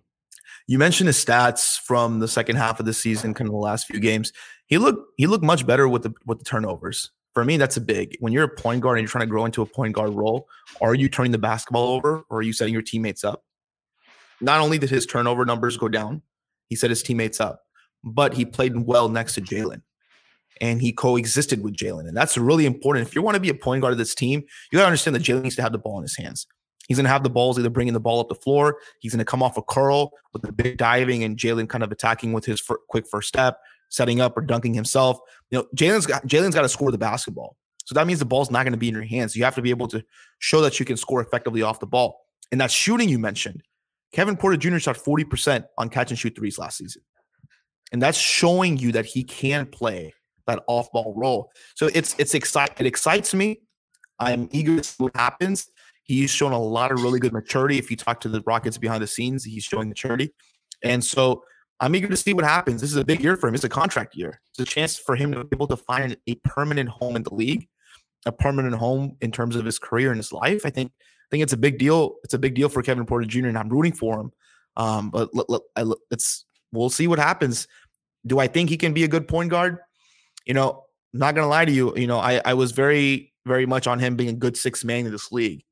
You 0.67 0.77
mentioned 0.77 1.07
his 1.07 1.23
stats 1.23 1.79
from 1.79 2.19
the 2.19 2.27
second 2.27 2.55
half 2.55 2.79
of 2.79 2.85
the 2.85 2.93
season, 2.93 3.33
kind 3.33 3.47
of 3.47 3.53
the 3.53 3.59
last 3.59 3.87
few 3.87 3.99
games. 3.99 4.31
He 4.67 4.77
looked 4.77 5.05
he 5.17 5.27
looked 5.27 5.43
much 5.43 5.67
better 5.67 5.87
with 5.87 6.03
the 6.03 6.13
with 6.25 6.39
the 6.39 6.45
turnovers. 6.45 7.11
For 7.33 7.43
me, 7.45 7.57
that's 7.57 7.77
a 7.77 7.81
big. 7.81 8.15
When 8.19 8.33
you're 8.33 8.43
a 8.43 8.49
point 8.49 8.81
guard 8.81 8.97
and 8.97 9.03
you're 9.03 9.11
trying 9.11 9.23
to 9.23 9.29
grow 9.29 9.45
into 9.45 9.61
a 9.61 9.65
point 9.65 9.95
guard 9.95 10.13
role, 10.13 10.47
are 10.81 10.93
you 10.93 11.09
turning 11.09 11.31
the 11.31 11.37
basketball 11.37 11.89
over 11.89 12.23
or 12.29 12.39
are 12.39 12.41
you 12.41 12.53
setting 12.53 12.73
your 12.73 12.81
teammates 12.81 13.23
up? 13.23 13.43
Not 14.41 14.59
only 14.59 14.77
did 14.77 14.89
his 14.89 15.05
turnover 15.05 15.45
numbers 15.45 15.77
go 15.77 15.87
down, 15.87 16.21
he 16.67 16.75
set 16.75 16.89
his 16.89 17.03
teammates 17.03 17.39
up, 17.39 17.61
but 18.03 18.33
he 18.33 18.43
played 18.45 18.75
well 18.85 19.07
next 19.07 19.35
to 19.35 19.41
Jalen 19.41 19.81
and 20.61 20.79
he 20.79 20.93
coexisted 20.93 21.63
with 21.63 21.75
Jalen. 21.75 22.07
And 22.07 22.15
that's 22.15 22.37
really 22.37 22.65
important. 22.65 23.07
If 23.07 23.15
you 23.15 23.21
want 23.21 23.35
to 23.35 23.41
be 23.41 23.49
a 23.49 23.53
point 23.53 23.81
guard 23.81 23.91
of 23.91 23.97
this 23.97 24.15
team, 24.15 24.43
you 24.71 24.77
got 24.77 24.83
to 24.83 24.87
understand 24.87 25.15
that 25.15 25.23
Jalen 25.23 25.41
needs 25.41 25.55
to 25.55 25.61
have 25.63 25.71
the 25.71 25.79
ball 25.79 25.97
in 25.97 26.03
his 26.03 26.15
hands. 26.15 26.47
He's 26.87 26.97
going 26.97 27.05
to 27.05 27.11
have 27.11 27.23
the 27.23 27.29
balls 27.29 27.57
either 27.57 27.69
bringing 27.69 27.93
the 27.93 27.99
ball 27.99 28.19
up 28.19 28.29
the 28.29 28.35
floor. 28.35 28.77
He's 28.99 29.11
going 29.11 29.19
to 29.19 29.25
come 29.25 29.41
off 29.41 29.57
a 29.57 29.61
curl 29.63 30.11
with 30.33 30.43
the 30.43 30.51
big 30.51 30.77
diving 30.77 31.23
and 31.23 31.35
Jalen 31.35 31.67
kind 31.67 31.83
of 31.83 31.91
attacking 31.91 32.31
with 32.31 32.45
his 32.45 32.59
fir- 32.59 32.79
quick 32.89 33.07
first 33.07 33.27
step, 33.27 33.59
setting 33.89 34.21
up 34.21 34.37
or 34.37 34.41
dunking 34.41 34.73
himself. 34.73 35.19
You 35.49 35.59
know, 35.59 35.67
Jalen's 35.75 36.05
got 36.05 36.27
Jalen's 36.27 36.55
got 36.55 36.61
to 36.61 36.69
score 36.69 36.91
the 36.91 36.97
basketball. 36.97 37.57
So 37.85 37.95
that 37.95 38.05
means 38.05 38.19
the 38.19 38.25
ball's 38.25 38.51
not 38.51 38.63
going 38.63 38.73
to 38.73 38.77
be 38.77 38.87
in 38.87 38.93
your 38.93 39.03
hands. 39.03 39.35
You 39.35 39.43
have 39.43 39.55
to 39.55 39.61
be 39.61 39.71
able 39.71 39.87
to 39.89 40.03
show 40.39 40.61
that 40.61 40.79
you 40.79 40.85
can 40.85 40.97
score 40.97 41.21
effectively 41.21 41.61
off 41.61 41.79
the 41.79 41.87
ball. 41.87 42.19
And 42.51 42.61
that 42.61 42.71
shooting 42.71 43.09
you 43.09 43.17
mentioned, 43.19 43.63
Kevin 44.13 44.37
Porter 44.37 44.57
Jr. 44.57 44.77
shot 44.77 44.97
40% 44.97 45.65
on 45.77 45.89
catch 45.89 46.11
and 46.11 46.19
shoot 46.19 46.35
threes 46.35 46.59
last 46.59 46.77
season. 46.77 47.01
And 47.91 48.01
that's 48.01 48.17
showing 48.17 48.77
you 48.77 48.91
that 48.93 49.05
he 49.05 49.23
can 49.23 49.65
play 49.65 50.13
that 50.47 50.63
off-ball 50.67 51.13
role. 51.15 51.51
So 51.75 51.89
it's 51.93 52.15
it's 52.17 52.33
excite 52.33 52.71
it 52.79 52.85
excites 52.85 53.33
me. 53.33 53.61
I'm 54.19 54.47
eager 54.51 54.77
to 54.77 54.83
see 54.83 55.03
what 55.03 55.15
happens. 55.15 55.69
He's 56.03 56.29
shown 56.29 56.51
a 56.51 56.59
lot 56.59 56.91
of 56.91 57.01
really 57.01 57.19
good 57.19 57.33
maturity. 57.33 57.77
If 57.77 57.89
you 57.89 57.97
talk 57.97 58.19
to 58.21 58.29
the 58.29 58.41
Rockets 58.45 58.77
behind 58.77 59.01
the 59.01 59.07
scenes, 59.07 59.43
he's 59.43 59.63
showing 59.63 59.89
maturity. 59.89 60.33
And 60.83 61.03
so 61.03 61.43
I'm 61.79 61.95
eager 61.95 62.07
to 62.07 62.17
see 62.17 62.33
what 62.33 62.45
happens. 62.45 62.81
This 62.81 62.91
is 62.91 62.97
a 62.97 63.05
big 63.05 63.23
year 63.23 63.35
for 63.35 63.47
him. 63.47 63.55
It's 63.55 63.63
a 63.63 63.69
contract 63.69 64.15
year. 64.15 64.39
It's 64.51 64.59
a 64.59 64.71
chance 64.71 64.99
for 64.99 65.15
him 65.15 65.31
to 65.31 65.43
be 65.43 65.55
able 65.55 65.67
to 65.67 65.77
find 65.77 66.15
a 66.27 66.35
permanent 66.43 66.89
home 66.89 67.15
in 67.15 67.23
the 67.23 67.33
league, 67.33 67.67
a 68.25 68.31
permanent 68.31 68.75
home 68.75 69.17
in 69.21 69.31
terms 69.31 69.55
of 69.55 69.65
his 69.65 69.79
career 69.79 70.09
and 70.09 70.17
his 70.17 70.31
life. 70.31 70.65
I 70.65 70.69
think 70.69 70.91
I 70.99 71.27
think 71.31 71.43
it's 71.43 71.53
a 71.53 71.57
big 71.57 71.79
deal. 71.79 72.15
It's 72.23 72.33
a 72.33 72.39
big 72.39 72.55
deal 72.55 72.69
for 72.69 72.83
Kevin 72.83 73.05
Porter 73.05 73.25
Jr. 73.25 73.47
and 73.47 73.57
I'm 73.57 73.69
rooting 73.69 73.93
for 73.93 74.19
him. 74.19 74.31
Um, 74.77 75.09
but 75.09 75.29
let, 75.33 75.49
let, 75.49 75.97
let's 76.09 76.45
we'll 76.71 76.89
see 76.89 77.07
what 77.07 77.19
happens. 77.19 77.67
Do 78.25 78.39
I 78.39 78.47
think 78.47 78.69
he 78.69 78.77
can 78.77 78.93
be 78.93 79.03
a 79.03 79.07
good 79.07 79.27
point 79.27 79.49
guard? 79.49 79.79
You 80.45 80.53
know, 80.53 80.85
not 81.13 81.35
gonna 81.35 81.47
lie 81.47 81.65
to 81.65 81.71
you. 81.71 81.95
You 81.95 82.07
know, 82.07 82.19
I 82.19 82.41
I 82.43 82.53
was 82.53 82.71
very 82.71 83.33
very 83.45 83.65
much 83.65 83.87
on 83.87 83.99
him 83.99 84.15
being 84.15 84.29
a 84.29 84.33
good 84.33 84.55
six 84.55 84.83
man 84.83 85.05
in 85.05 85.11
this 85.11 85.31
league 85.31 85.63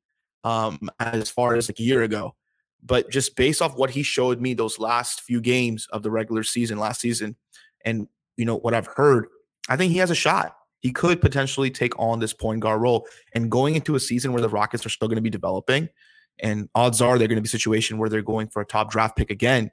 um, 0.44 0.90
as 0.98 1.30
far 1.30 1.54
as 1.54 1.68
like 1.68 1.78
a 1.78 1.84
year 1.84 2.02
ago. 2.02 2.34
But 2.82 3.10
just 3.10 3.36
based 3.36 3.60
off 3.60 3.76
what 3.76 3.90
he 3.90 4.02
showed 4.02 4.40
me 4.40 4.54
those 4.54 4.78
last 4.78 5.20
few 5.20 5.40
games 5.40 5.86
of 5.92 6.02
the 6.02 6.10
regular 6.10 6.42
season 6.42 6.78
last 6.78 7.00
season, 7.00 7.36
and 7.84 8.08
you 8.36 8.44
know 8.44 8.56
what 8.56 8.74
I've 8.74 8.86
heard, 8.86 9.26
I 9.68 9.76
think 9.76 9.92
he 9.92 9.98
has 9.98 10.10
a 10.10 10.14
shot. 10.14 10.56
He 10.80 10.92
could 10.92 11.20
potentially 11.20 11.70
take 11.70 11.98
on 11.98 12.20
this 12.20 12.32
point 12.32 12.60
guard 12.60 12.80
role. 12.80 13.06
And 13.34 13.50
going 13.50 13.74
into 13.74 13.96
a 13.96 14.00
season 14.00 14.32
where 14.32 14.40
the 14.40 14.48
Rockets 14.48 14.86
are 14.86 14.90
still 14.90 15.08
going 15.08 15.16
to 15.16 15.22
be 15.22 15.28
developing, 15.28 15.90
and 16.38 16.70
odds 16.74 17.02
are 17.02 17.18
they're 17.18 17.28
going 17.28 17.36
to 17.36 17.42
be 17.42 17.48
a 17.48 17.50
situation 17.50 17.98
where 17.98 18.08
they're 18.08 18.22
going 18.22 18.48
for 18.48 18.62
a 18.62 18.66
top 18.66 18.90
draft 18.90 19.16
pick 19.16 19.30
again. 19.30 19.70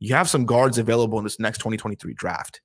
You 0.00 0.14
have 0.14 0.28
some 0.28 0.46
guards 0.46 0.78
available 0.78 1.18
in 1.18 1.24
this 1.24 1.38
next 1.38 1.58
2023 1.58 2.14
draft 2.14 2.60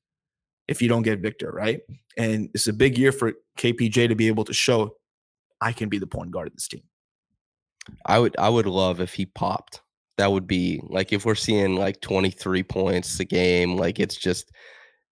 if 0.67 0.81
you 0.81 0.87
don't 0.87 1.03
get 1.03 1.19
Victor, 1.19 1.51
right? 1.51 1.81
And 2.17 2.49
it's 2.53 2.67
a 2.67 2.73
big 2.73 2.97
year 2.97 3.11
for 3.11 3.33
KPJ 3.57 4.07
to 4.07 4.15
be 4.15 4.27
able 4.27 4.45
to 4.45 4.53
show 4.53 4.95
I 5.61 5.71
can 5.71 5.89
be 5.89 5.97
the 5.97 6.07
point 6.07 6.31
guard 6.31 6.47
of 6.47 6.53
this 6.53 6.67
team. 6.67 6.83
I 8.05 8.19
would 8.19 8.35
I 8.37 8.49
would 8.49 8.65
love 8.65 8.99
if 9.01 9.13
he 9.13 9.25
popped. 9.25 9.81
That 10.17 10.31
would 10.31 10.47
be 10.47 10.81
like 10.83 11.11
if 11.11 11.25
we're 11.25 11.35
seeing 11.35 11.75
like 11.75 12.01
23 12.01 12.63
points 12.63 13.19
a 13.19 13.25
game, 13.25 13.77
like 13.77 13.99
it's 13.99 14.15
just 14.15 14.51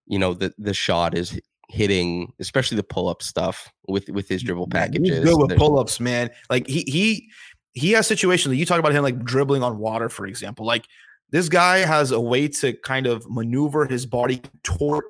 you 0.07 0.19
know 0.19 0.33
the 0.33 0.53
the 0.57 0.73
shot 0.73 1.17
is 1.17 1.39
hitting, 1.69 2.33
especially 2.39 2.75
the 2.75 2.83
pull 2.83 3.07
up 3.07 3.23
stuff 3.23 3.71
with 3.87 4.09
with 4.09 4.27
his 4.27 4.43
dribble 4.43 4.67
packages. 4.67 5.17
He's 5.17 5.25
good 5.25 5.37
with 5.37 5.57
pull 5.57 5.79
ups, 5.79 5.99
man. 5.99 6.29
Like 6.49 6.67
he 6.67 6.83
he 6.87 7.29
he 7.73 7.91
has 7.93 8.07
situations. 8.07 8.51
That 8.51 8.57
you 8.57 8.65
talk 8.65 8.79
about 8.79 8.93
him 8.93 9.03
like 9.03 9.23
dribbling 9.23 9.63
on 9.63 9.79
water, 9.79 10.09
for 10.09 10.25
example. 10.27 10.65
Like 10.65 10.85
this 11.31 11.49
guy 11.49 11.79
has 11.79 12.11
a 12.11 12.19
way 12.19 12.47
to 12.49 12.73
kind 12.73 13.07
of 13.07 13.25
maneuver 13.29 13.85
his 13.85 14.05
body 14.05 14.41
toward 14.63 15.05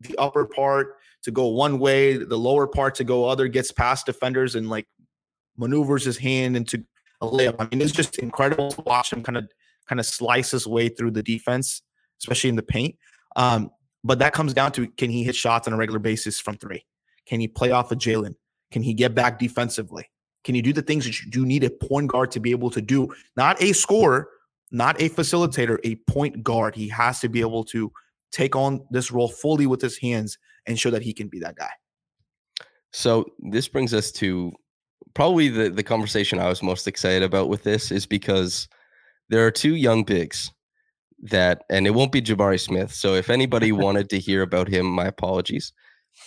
the 0.00 0.16
upper 0.18 0.44
part 0.44 0.96
to 1.22 1.30
go 1.30 1.48
one 1.48 1.78
way, 1.78 2.16
the 2.16 2.36
lower 2.36 2.66
part 2.66 2.94
to 2.96 3.04
go 3.04 3.24
other, 3.24 3.48
gets 3.48 3.72
past 3.72 4.06
defenders 4.06 4.54
and 4.54 4.68
like 4.68 4.86
maneuvers 5.56 6.04
his 6.04 6.18
hand 6.18 6.56
into 6.56 6.84
a 7.20 7.26
layup. 7.26 7.56
I 7.58 7.66
mean, 7.70 7.80
it's 7.80 7.92
just 7.92 8.18
incredible 8.18 8.70
to 8.70 8.82
watch 8.82 9.12
him 9.12 9.22
kind 9.22 9.38
of 9.38 9.48
kind 9.88 10.00
of 10.00 10.06
slice 10.06 10.50
his 10.50 10.66
way 10.66 10.88
through 10.88 11.12
the 11.12 11.22
defense, 11.22 11.82
especially 12.20 12.50
in 12.50 12.56
the 12.56 12.62
paint. 12.62 12.96
Um, 13.36 13.70
but 14.04 14.18
that 14.18 14.32
comes 14.32 14.54
down 14.54 14.72
to 14.72 14.86
can 14.88 15.10
he 15.10 15.24
hit 15.24 15.34
shots 15.34 15.66
on 15.66 15.74
a 15.74 15.76
regular 15.76 15.98
basis 15.98 16.40
from 16.40 16.56
three? 16.56 16.84
Can 17.26 17.40
he 17.40 17.48
play 17.48 17.70
off 17.70 17.90
of 17.90 17.98
Jalen? 17.98 18.34
Can 18.70 18.82
he 18.82 18.94
get 18.94 19.14
back 19.14 19.38
defensively? 19.38 20.08
Can 20.44 20.54
he 20.54 20.62
do 20.62 20.72
the 20.72 20.82
things 20.82 21.04
that 21.04 21.20
you 21.24 21.30
do 21.30 21.44
need 21.44 21.64
a 21.64 21.70
point 21.70 22.08
guard 22.08 22.30
to 22.32 22.40
be 22.40 22.52
able 22.52 22.70
to 22.70 22.80
do? 22.80 23.12
Not 23.36 23.60
a 23.60 23.72
scorer, 23.72 24.28
not 24.70 25.00
a 25.00 25.08
facilitator, 25.08 25.78
a 25.82 25.96
point 26.10 26.44
guard. 26.44 26.76
He 26.76 26.88
has 26.88 27.20
to 27.20 27.28
be 27.28 27.40
able 27.40 27.64
to 27.64 27.92
take 28.36 28.54
on 28.54 28.84
this 28.90 29.10
role 29.10 29.28
fully 29.28 29.66
with 29.66 29.80
his 29.80 29.96
hands 29.98 30.36
and 30.66 30.78
show 30.78 30.90
that 30.90 31.02
he 31.02 31.14
can 31.14 31.28
be 31.28 31.40
that 31.40 31.56
guy. 31.56 31.70
So 32.92 33.24
this 33.38 33.66
brings 33.66 33.94
us 33.94 34.12
to 34.12 34.52
probably 35.14 35.48
the 35.48 35.70
the 35.70 35.82
conversation 35.82 36.38
I 36.38 36.48
was 36.48 36.62
most 36.62 36.86
excited 36.86 37.22
about 37.22 37.48
with 37.48 37.62
this 37.62 37.90
is 37.90 38.04
because 38.06 38.68
there 39.30 39.46
are 39.46 39.50
two 39.50 39.74
young 39.74 40.04
bigs 40.04 40.52
that, 41.22 41.64
and 41.70 41.86
it 41.86 41.94
won't 41.94 42.12
be 42.12 42.20
Jabari 42.20 42.60
Smith. 42.60 42.92
So 42.92 43.14
if 43.14 43.30
anybody 43.30 43.72
wanted 43.86 44.10
to 44.10 44.18
hear 44.18 44.42
about 44.42 44.68
him, 44.68 44.86
my 44.86 45.06
apologies. 45.06 45.72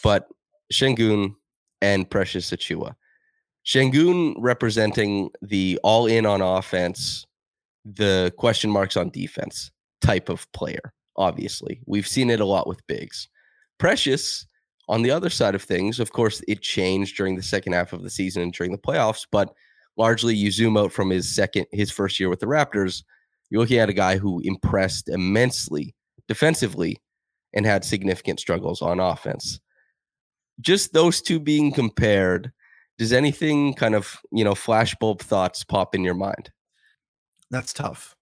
But 0.03 0.27
Sengun 0.73 1.35
and 1.81 2.09
Precious 2.09 2.51
Achiuwa. 2.51 2.95
Sengun 3.65 4.33
representing 4.37 5.29
the 5.41 5.79
all 5.83 6.07
in 6.07 6.25
on 6.25 6.41
offense, 6.41 7.25
the 7.85 8.33
question 8.37 8.69
marks 8.71 8.97
on 8.97 9.09
defense 9.09 9.71
type 10.01 10.29
of 10.29 10.51
player. 10.53 10.93
Obviously, 11.19 11.81
we've 11.85 12.07
seen 12.07 12.31
it 12.31 12.39
a 12.39 12.45
lot 12.45 12.65
with 12.65 12.85
bigs. 12.87 13.27
Precious 13.77 14.47
on 14.87 15.03
the 15.03 15.11
other 15.11 15.29
side 15.29 15.53
of 15.53 15.61
things, 15.61 15.99
of 15.99 16.11
course, 16.11 16.41
it 16.47 16.61
changed 16.61 17.15
during 17.15 17.35
the 17.35 17.43
second 17.43 17.73
half 17.73 17.93
of 17.93 18.01
the 18.01 18.09
season 18.09 18.41
and 18.41 18.51
during 18.51 18.71
the 18.71 18.77
playoffs, 18.79 19.27
but 19.31 19.53
largely 19.97 20.33
you 20.33 20.49
zoom 20.49 20.77
out 20.77 20.91
from 20.91 21.11
his 21.11 21.33
second, 21.33 21.67
his 21.71 21.91
first 21.91 22.19
year 22.19 22.29
with 22.29 22.39
the 22.39 22.47
Raptors, 22.47 23.03
you're 23.49 23.61
looking 23.61 23.77
at 23.77 23.89
a 23.89 23.93
guy 23.93 24.17
who 24.17 24.41
impressed 24.43 25.09
immensely 25.09 25.93
defensively 26.27 26.97
and 27.53 27.65
had 27.65 27.83
significant 27.83 28.39
struggles 28.39 28.81
on 28.81 28.99
offense. 28.99 29.59
Just 30.61 30.93
those 30.93 31.21
two 31.21 31.39
being 31.39 31.71
compared, 31.71 32.51
does 32.97 33.13
anything 33.13 33.73
kind 33.73 33.95
of, 33.95 34.17
you 34.31 34.43
know, 34.43 34.53
flashbulb 34.53 35.19
thoughts 35.19 35.63
pop 35.63 35.93
in 35.93 36.03
your 36.03 36.15
mind? 36.15 36.51
That's 37.51 37.73
tough. 37.73 38.15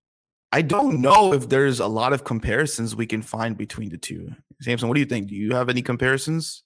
I 0.51 0.61
don't 0.61 1.01
know 1.01 1.33
if 1.33 1.49
there's 1.49 1.79
a 1.79 1.87
lot 1.87 2.13
of 2.13 2.23
comparisons 2.23 2.95
we 2.95 3.05
can 3.05 3.21
find 3.21 3.57
between 3.57 3.89
the 3.89 3.97
two. 3.97 4.29
Samson, 4.61 4.87
what 4.87 4.95
do 4.95 5.01
you 5.01 5.05
think? 5.05 5.27
Do 5.27 5.35
you 5.35 5.53
have 5.53 5.69
any 5.69 5.81
comparisons? 5.81 6.63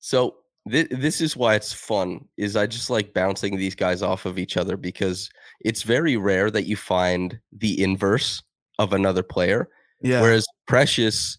So 0.00 0.36
th- 0.70 0.88
this 0.90 1.20
is 1.20 1.36
why 1.36 1.54
it's 1.54 1.72
fun. 1.72 2.26
Is 2.36 2.56
I 2.56 2.66
just 2.66 2.90
like 2.90 3.14
bouncing 3.14 3.56
these 3.56 3.74
guys 3.74 4.02
off 4.02 4.26
of 4.26 4.38
each 4.38 4.56
other 4.56 4.76
because 4.76 5.30
it's 5.60 5.82
very 5.82 6.16
rare 6.16 6.50
that 6.50 6.66
you 6.66 6.76
find 6.76 7.38
the 7.52 7.80
inverse 7.82 8.42
of 8.78 8.92
another 8.92 9.22
player. 9.22 9.68
Yeah. 10.02 10.20
Whereas 10.20 10.46
Precious, 10.66 11.38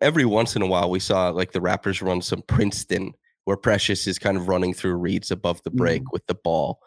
every 0.00 0.26
once 0.26 0.56
in 0.56 0.62
a 0.62 0.66
while, 0.66 0.90
we 0.90 1.00
saw 1.00 1.30
like 1.30 1.52
the 1.52 1.60
Raptors 1.60 2.06
run 2.06 2.20
some 2.20 2.42
Princeton 2.42 3.12
where 3.44 3.56
Precious 3.56 4.06
is 4.06 4.18
kind 4.18 4.36
of 4.36 4.46
running 4.46 4.74
through 4.74 4.94
reads 4.94 5.30
above 5.30 5.62
the 5.62 5.70
break 5.70 6.02
mm. 6.02 6.12
with 6.12 6.24
the 6.26 6.34
ball. 6.34 6.80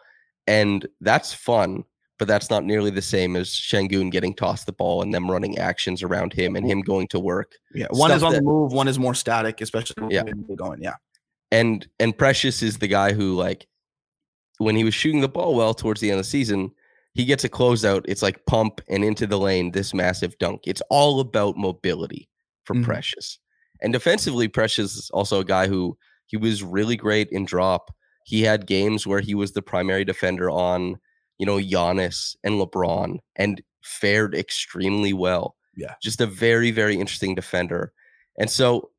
And 0.46 0.86
that's 1.00 1.32
fun 1.32 1.84
but 2.18 2.28
that's 2.28 2.50
not 2.50 2.64
nearly 2.64 2.90
the 2.90 3.02
same 3.02 3.36
as 3.36 3.50
Sengun 3.50 4.10
getting 4.10 4.34
tossed 4.34 4.66
the 4.66 4.72
ball 4.72 5.02
and 5.02 5.12
them 5.12 5.30
running 5.30 5.58
actions 5.58 6.02
around 6.02 6.32
him 6.32 6.56
and 6.56 6.66
him 6.66 6.80
going 6.80 7.08
to 7.08 7.18
work. 7.18 7.52
Yeah, 7.74 7.86
one 7.90 8.10
Stuff 8.10 8.16
is 8.16 8.22
on 8.22 8.32
that, 8.32 8.38
the 8.38 8.44
move, 8.44 8.72
one 8.72 8.88
is 8.88 8.98
more 8.98 9.14
static, 9.14 9.60
especially 9.60 10.14
yeah. 10.14 10.22
going. 10.56 10.82
Yeah, 10.82 10.94
and 11.50 11.86
and 11.98 12.16
Precious 12.16 12.62
is 12.62 12.78
the 12.78 12.88
guy 12.88 13.12
who 13.12 13.34
like 13.34 13.66
when 14.58 14.76
he 14.76 14.84
was 14.84 14.94
shooting 14.94 15.20
the 15.20 15.28
ball 15.28 15.54
well 15.54 15.74
towards 15.74 16.00
the 16.00 16.10
end 16.10 16.20
of 16.20 16.24
the 16.24 16.30
season, 16.30 16.70
he 17.14 17.24
gets 17.24 17.44
a 17.44 17.48
closeout. 17.48 18.04
It's 18.06 18.22
like 18.22 18.44
pump 18.46 18.80
and 18.88 19.04
into 19.04 19.26
the 19.26 19.38
lane, 19.38 19.72
this 19.72 19.94
massive 19.94 20.36
dunk. 20.38 20.62
It's 20.64 20.82
all 20.90 21.20
about 21.20 21.56
mobility 21.56 22.28
for 22.64 22.74
mm-hmm. 22.74 22.84
Precious. 22.84 23.38
And 23.82 23.92
defensively, 23.92 24.48
Precious 24.48 24.94
is 24.94 25.10
also 25.10 25.40
a 25.40 25.44
guy 25.44 25.66
who 25.66 25.96
he 26.26 26.36
was 26.36 26.62
really 26.62 26.96
great 26.96 27.28
in 27.30 27.44
drop. 27.44 27.94
He 28.24 28.42
had 28.42 28.66
games 28.66 29.06
where 29.06 29.20
he 29.20 29.34
was 29.34 29.52
the 29.52 29.62
primary 29.62 30.04
defender 30.04 30.48
on 30.48 30.98
you 31.38 31.46
know, 31.46 31.56
Giannis 31.56 32.36
and 32.44 32.54
mm-hmm. 32.54 32.78
LeBron 32.78 33.18
and 33.36 33.62
fared 33.82 34.34
extremely 34.34 35.12
well. 35.12 35.56
Yeah. 35.76 35.94
Just 36.02 36.20
a 36.20 36.26
very, 36.26 36.70
very 36.70 36.94
interesting 36.94 37.34
defender. 37.34 37.92
And 38.38 38.50
so, 38.50 38.90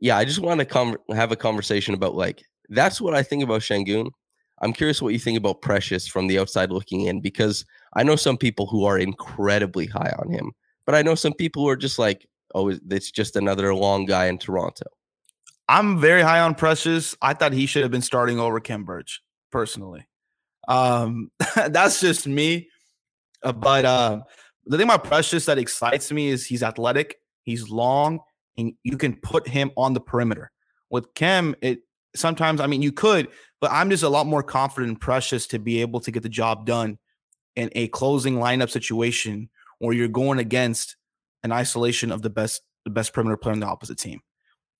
yeah, 0.00 0.16
I 0.16 0.24
just 0.24 0.38
want 0.38 0.60
to 0.60 0.66
come 0.66 0.96
have 1.14 1.32
a 1.32 1.36
conversation 1.36 1.94
about 1.94 2.14
like, 2.14 2.42
that's 2.68 3.00
what 3.00 3.14
I 3.14 3.22
think 3.22 3.42
about 3.42 3.62
Sengun. 3.62 4.10
I'm 4.60 4.72
curious 4.72 5.02
what 5.02 5.12
you 5.12 5.18
think 5.18 5.36
about 5.36 5.60
Precious 5.60 6.06
from 6.06 6.28
the 6.28 6.38
outside 6.38 6.70
looking 6.70 7.06
in, 7.06 7.20
because 7.20 7.64
I 7.94 8.04
know 8.04 8.14
some 8.14 8.36
people 8.36 8.66
who 8.66 8.84
are 8.84 8.98
incredibly 8.98 9.86
high 9.86 10.14
on 10.18 10.30
him, 10.30 10.52
but 10.86 10.94
I 10.94 11.02
know 11.02 11.16
some 11.16 11.32
people 11.32 11.62
who 11.62 11.68
are 11.68 11.76
just 11.76 11.98
like, 11.98 12.28
oh, 12.54 12.68
it's 12.90 13.10
just 13.10 13.34
another 13.34 13.74
long 13.74 14.06
guy 14.06 14.26
in 14.26 14.38
Toronto. 14.38 14.86
I'm 15.68 16.00
very 16.00 16.22
high 16.22 16.40
on 16.40 16.54
Precious. 16.54 17.16
I 17.22 17.34
thought 17.34 17.52
he 17.52 17.66
should 17.66 17.82
have 17.82 17.90
been 17.90 18.02
starting 18.02 18.38
over 18.38 18.60
Khem 18.60 18.84
Birch, 18.84 19.20
personally. 19.50 20.06
Um, 20.68 21.30
that's 21.68 22.00
just 22.00 22.26
me. 22.26 22.68
Uh, 23.42 23.52
but 23.52 23.84
uh, 23.84 24.20
the 24.66 24.76
thing 24.76 24.86
about 24.86 25.04
Precious 25.04 25.46
that 25.46 25.58
excites 25.58 26.12
me 26.12 26.28
is 26.28 26.46
he's 26.46 26.62
athletic, 26.62 27.16
he's 27.42 27.68
long, 27.68 28.20
and 28.56 28.74
you 28.82 28.96
can 28.96 29.16
put 29.16 29.48
him 29.48 29.70
on 29.76 29.94
the 29.94 30.00
perimeter. 30.00 30.50
With 30.90 31.12
Khem, 31.14 31.54
it 31.62 31.80
sometimes 32.14 32.60
I 32.60 32.66
mean 32.66 32.82
you 32.82 32.92
could, 32.92 33.28
but 33.60 33.70
I'm 33.72 33.90
just 33.90 34.02
a 34.02 34.08
lot 34.08 34.26
more 34.26 34.42
confident 34.42 34.90
in 34.90 34.96
Precious 34.96 35.46
to 35.48 35.58
be 35.58 35.80
able 35.80 36.00
to 36.00 36.10
get 36.10 36.22
the 36.22 36.28
job 36.28 36.66
done 36.66 36.98
in 37.56 37.70
a 37.74 37.88
closing 37.88 38.36
lineup 38.36 38.70
situation 38.70 39.48
where 39.78 39.94
you're 39.94 40.08
going 40.08 40.38
against 40.38 40.96
an 41.42 41.52
isolation 41.52 42.12
of 42.12 42.22
the 42.22 42.30
best 42.30 42.62
the 42.84 42.90
best 42.90 43.12
perimeter 43.12 43.36
player 43.36 43.52
on 43.52 43.60
the 43.60 43.66
opposite 43.66 43.98
team. 43.98 44.20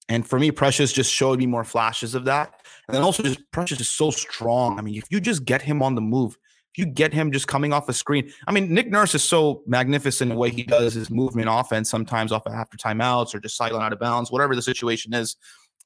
And 0.09 0.27
for 0.27 0.39
me, 0.39 0.51
Precious 0.51 0.93
just 0.93 1.13
showed 1.13 1.39
me 1.39 1.47
more 1.47 1.65
flashes 1.65 2.15
of 2.15 2.25
that. 2.25 2.55
And 2.89 2.95
then 2.95 3.03
also, 3.03 3.23
just 3.23 3.41
Precious 3.53 3.81
is 3.81 3.89
so 3.89 4.11
strong. 4.11 4.79
I 4.79 4.83
mean, 4.83 4.97
if 4.97 5.05
you 5.11 5.21
just 5.21 5.45
get 5.45 5.63
him 5.63 5.83
on 5.83 5.95
the 5.95 6.01
move, 6.01 6.37
if 6.75 6.79
you 6.79 6.87
get 6.87 7.13
him 7.13 7.31
just 7.31 7.49
coming 7.49 7.73
off 7.73 7.89
a 7.89 7.93
screen, 7.93 8.33
I 8.47 8.53
mean, 8.53 8.73
Nick 8.73 8.91
Nurse 8.91 9.15
is 9.15 9.23
so 9.23 9.63
magnificent 9.67 10.31
in 10.31 10.37
the 10.37 10.41
way 10.41 10.51
he 10.51 10.63
does 10.63 10.95
his 10.95 11.11
movement 11.11 11.49
offense, 11.51 11.91
sometimes 11.91 12.33
off 12.33 12.47
of 12.47 12.55
after 12.55 12.77
timeouts 12.77 13.35
or 13.35 13.41
just 13.41 13.57
sideline 13.57 13.83
out 13.83 13.93
of 13.93 14.01
bounds, 14.01 14.33
whatever 14.33 14.57
the 14.57 14.63
situation 14.63 15.13
is. 15.15 15.37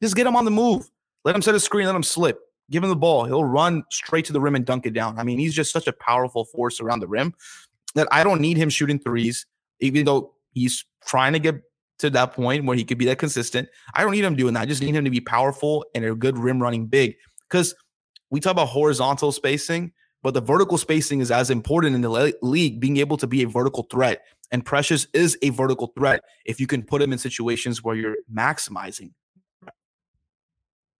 Just 0.00 0.14
get 0.14 0.26
him 0.26 0.36
on 0.36 0.44
the 0.44 0.50
move. 0.50 0.88
Let 1.24 1.34
him 1.34 1.42
set 1.42 1.54
a 1.54 1.60
screen, 1.60 1.86
let 1.86 1.96
him 1.96 2.02
slip. 2.02 2.38
Give 2.70 2.82
him 2.82 2.90
the 2.90 2.96
ball. 2.96 3.24
He'll 3.24 3.44
run 3.44 3.84
straight 3.90 4.24
to 4.26 4.32
the 4.32 4.40
rim 4.40 4.54
and 4.54 4.64
dunk 4.64 4.86
it 4.86 4.92
down. 4.92 5.18
I 5.18 5.24
mean, 5.24 5.38
he's 5.38 5.54
just 5.54 5.72
such 5.72 5.86
a 5.86 5.92
powerful 5.92 6.44
force 6.44 6.80
around 6.80 7.00
the 7.00 7.08
rim 7.08 7.34
that 7.94 8.08
I 8.10 8.22
don't 8.24 8.40
need 8.40 8.56
him 8.56 8.68
shooting 8.68 8.98
threes, 8.98 9.46
even 9.80 10.04
though 10.04 10.34
he's 10.52 10.84
trying 11.04 11.32
to 11.32 11.38
get 11.38 11.62
to 11.98 12.10
that 12.10 12.32
point 12.32 12.64
where 12.64 12.76
he 12.76 12.84
could 12.84 12.98
be 12.98 13.06
that 13.06 13.18
consistent. 13.18 13.68
I 13.94 14.02
don't 14.02 14.12
need 14.12 14.24
him 14.24 14.36
doing 14.36 14.54
that. 14.54 14.60
I 14.60 14.66
just 14.66 14.82
need 14.82 14.94
him 14.94 15.04
to 15.04 15.10
be 15.10 15.20
powerful 15.20 15.84
and 15.94 16.04
a 16.04 16.14
good 16.14 16.38
rim 16.38 16.62
running 16.62 16.86
big. 16.86 17.16
Because 17.48 17.74
we 18.30 18.40
talk 18.40 18.52
about 18.52 18.68
horizontal 18.68 19.32
spacing, 19.32 19.92
but 20.22 20.34
the 20.34 20.40
vertical 20.40 20.78
spacing 20.78 21.20
is 21.20 21.30
as 21.30 21.50
important 21.50 21.94
in 21.94 22.00
the 22.00 22.34
league, 22.42 22.80
being 22.80 22.96
able 22.96 23.16
to 23.16 23.26
be 23.26 23.42
a 23.42 23.48
vertical 23.48 23.86
threat. 23.90 24.22
And 24.50 24.64
Precious 24.64 25.06
is 25.12 25.38
a 25.42 25.50
vertical 25.50 25.92
threat 25.96 26.22
if 26.44 26.60
you 26.60 26.66
can 26.66 26.82
put 26.82 27.02
him 27.02 27.12
in 27.12 27.18
situations 27.18 27.82
where 27.82 27.96
you're 27.96 28.16
maximizing. 28.32 29.12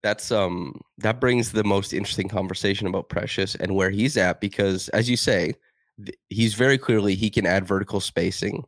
That's 0.03 0.31
um 0.31 0.79
that 0.99 1.19
brings 1.19 1.51
the 1.51 1.63
most 1.63 1.91
interesting 1.91 2.29
conversation 2.29 2.87
about 2.87 3.09
Precious 3.09 3.55
and 3.55 3.75
where 3.75 3.89
he's 3.89 4.15
at 4.15 4.39
because 4.39 4.89
as 4.89 5.09
you 5.09 5.17
say, 5.17 5.53
th- 5.97 6.17
he's 6.29 6.53
very 6.53 6.77
clearly 6.77 7.15
he 7.15 7.29
can 7.29 7.45
add 7.45 7.67
vertical 7.67 7.99
spacing 7.99 8.63